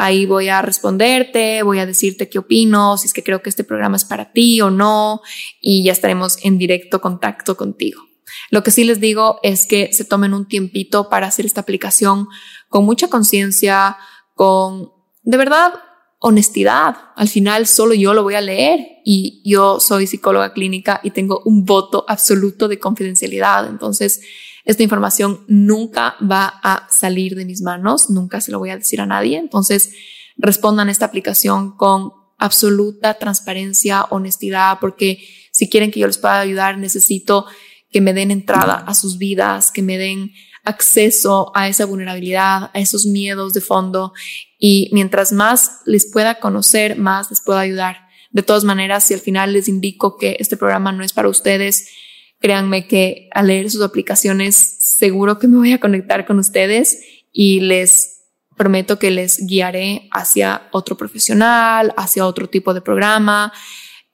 [0.00, 3.64] Ahí voy a responderte, voy a decirte qué opino, si es que creo que este
[3.64, 5.20] programa es para ti o no,
[5.60, 8.02] y ya estaremos en directo contacto contigo.
[8.50, 12.28] Lo que sí les digo es que se tomen un tiempito para hacer esta aplicación
[12.68, 13.96] con mucha conciencia,
[14.34, 14.90] con
[15.22, 15.74] de verdad
[16.18, 16.96] honestidad.
[17.16, 21.42] Al final solo yo lo voy a leer y yo soy psicóloga clínica y tengo
[21.44, 23.66] un voto absoluto de confidencialidad.
[23.68, 24.20] Entonces,
[24.64, 29.00] esta información nunca va a salir de mis manos, nunca se lo voy a decir
[29.00, 29.38] a nadie.
[29.38, 29.92] Entonces,
[30.36, 35.18] respondan esta aplicación con absoluta transparencia, honestidad, porque
[35.52, 37.46] si quieren que yo les pueda ayudar, necesito
[37.90, 40.32] que me den entrada a sus vidas, que me den
[40.64, 44.12] acceso a esa vulnerabilidad, a esos miedos de fondo.
[44.58, 48.08] Y mientras más les pueda conocer, más les puedo ayudar.
[48.30, 51.88] De todas maneras, si al final les indico que este programa no es para ustedes,
[52.40, 57.00] Créanme que al leer sus aplicaciones seguro que me voy a conectar con ustedes
[57.32, 58.22] y les
[58.56, 63.52] prometo que les guiaré hacia otro profesional, hacia otro tipo de programa,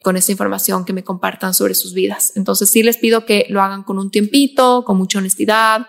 [0.02, 2.32] con esa información que me compartan sobre sus vidas.
[2.36, 5.88] Entonces sí les pido que lo hagan con un tiempito, con mucha honestidad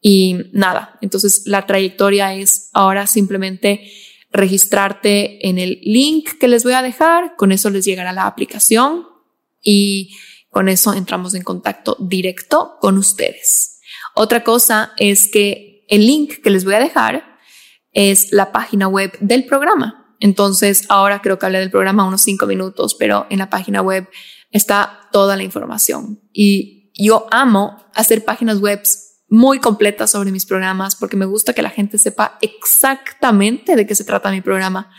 [0.00, 0.98] y nada.
[1.00, 3.90] Entonces la trayectoria es ahora simplemente
[4.30, 9.04] registrarte en el link que les voy a dejar, con eso les llegará la aplicación
[9.62, 10.14] y
[10.56, 13.78] con eso entramos en contacto directo con ustedes.
[14.14, 17.36] Otra cosa es que el link que les voy a dejar
[17.92, 20.16] es la página web del programa.
[20.18, 24.08] Entonces, ahora creo que hablé del programa unos cinco minutos, pero en la página web
[24.50, 26.22] está toda la información.
[26.32, 28.80] Y yo amo hacer páginas web
[29.28, 33.94] muy completas sobre mis programas porque me gusta que la gente sepa exactamente de qué
[33.94, 34.90] se trata mi programa.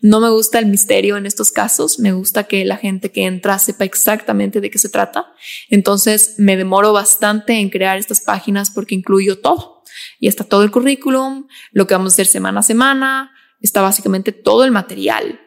[0.00, 3.58] No me gusta el misterio en estos casos, me gusta que la gente que entra
[3.58, 5.26] sepa exactamente de qué se trata.
[5.68, 9.82] Entonces me demoro bastante en crear estas páginas porque incluyo todo.
[10.18, 14.32] Y está todo el currículum, lo que vamos a hacer semana a semana, está básicamente
[14.32, 15.40] todo el material.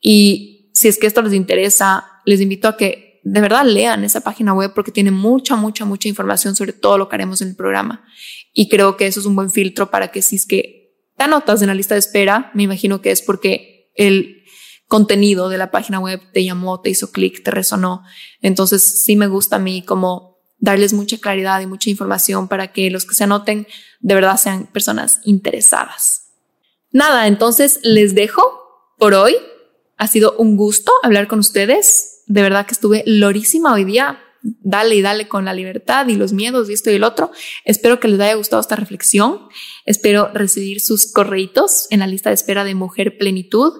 [0.00, 4.20] Y si es que esto les interesa, les invito a que de verdad lean esa
[4.20, 7.56] página web porque tiene mucha, mucha, mucha información sobre todo lo que haremos en el
[7.56, 8.04] programa.
[8.52, 11.60] Y creo que eso es un buen filtro para que si es que te anotas
[11.60, 14.44] en la lista de espera, me imagino que es porque el
[14.86, 18.04] contenido de la página web te llamó, te hizo clic, te resonó.
[18.42, 22.92] Entonces sí me gusta a mí como darles mucha claridad y mucha información para que
[22.92, 23.66] los que se anoten
[23.98, 26.28] de verdad sean personas interesadas.
[26.92, 28.40] Nada, entonces les dejo
[28.98, 29.34] por hoy.
[29.96, 34.20] Ha sido un gusto hablar con ustedes de verdad que estuve lorísima hoy día.
[34.42, 37.32] Dale y dale con la libertad y los miedos y esto y el otro.
[37.64, 39.40] Espero que les haya gustado esta reflexión.
[39.86, 43.72] Espero recibir sus correitos en la lista de espera de Mujer Plenitud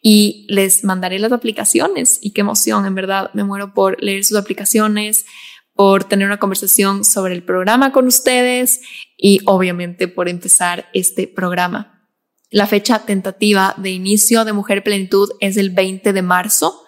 [0.00, 2.18] y les mandaré las aplicaciones.
[2.22, 5.26] Y qué emoción, en verdad, me muero por leer sus aplicaciones,
[5.74, 8.80] por tener una conversación sobre el programa con ustedes
[9.16, 12.08] y obviamente por empezar este programa.
[12.50, 16.81] La fecha tentativa de inicio de Mujer Plenitud es el 20 de marzo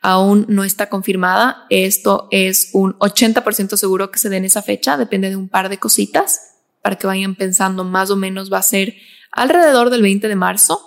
[0.00, 1.66] aún no está confirmada.
[1.70, 5.68] Esto es un 80% seguro que se dé en esa fecha, depende de un par
[5.68, 6.40] de cositas
[6.82, 8.94] para que vayan pensando más o menos va a ser
[9.32, 10.80] alrededor del 20 de marzo,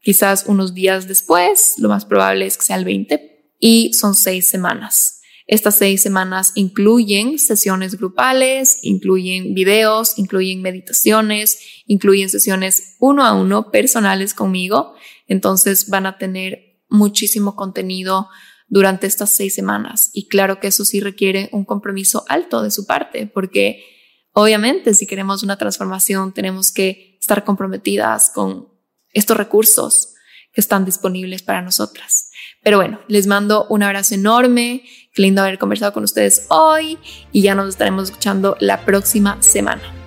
[0.00, 4.48] quizás unos días después, lo más probable es que sea el 20 y son seis
[4.48, 5.20] semanas.
[5.46, 13.70] Estas seis semanas incluyen sesiones grupales, incluyen videos, incluyen meditaciones, incluyen sesiones uno a uno
[13.70, 14.94] personales conmigo.
[15.26, 18.28] Entonces van a tener muchísimo contenido
[18.68, 20.10] durante estas seis semanas.
[20.12, 23.84] Y claro que eso sí requiere un compromiso alto de su parte, porque
[24.32, 28.68] obviamente si queremos una transformación tenemos que estar comprometidas con
[29.12, 30.14] estos recursos
[30.52, 32.30] que están disponibles para nosotras.
[32.62, 34.82] Pero bueno, les mando un abrazo enorme,
[35.14, 36.98] qué lindo haber conversado con ustedes hoy
[37.32, 39.97] y ya nos estaremos escuchando la próxima semana.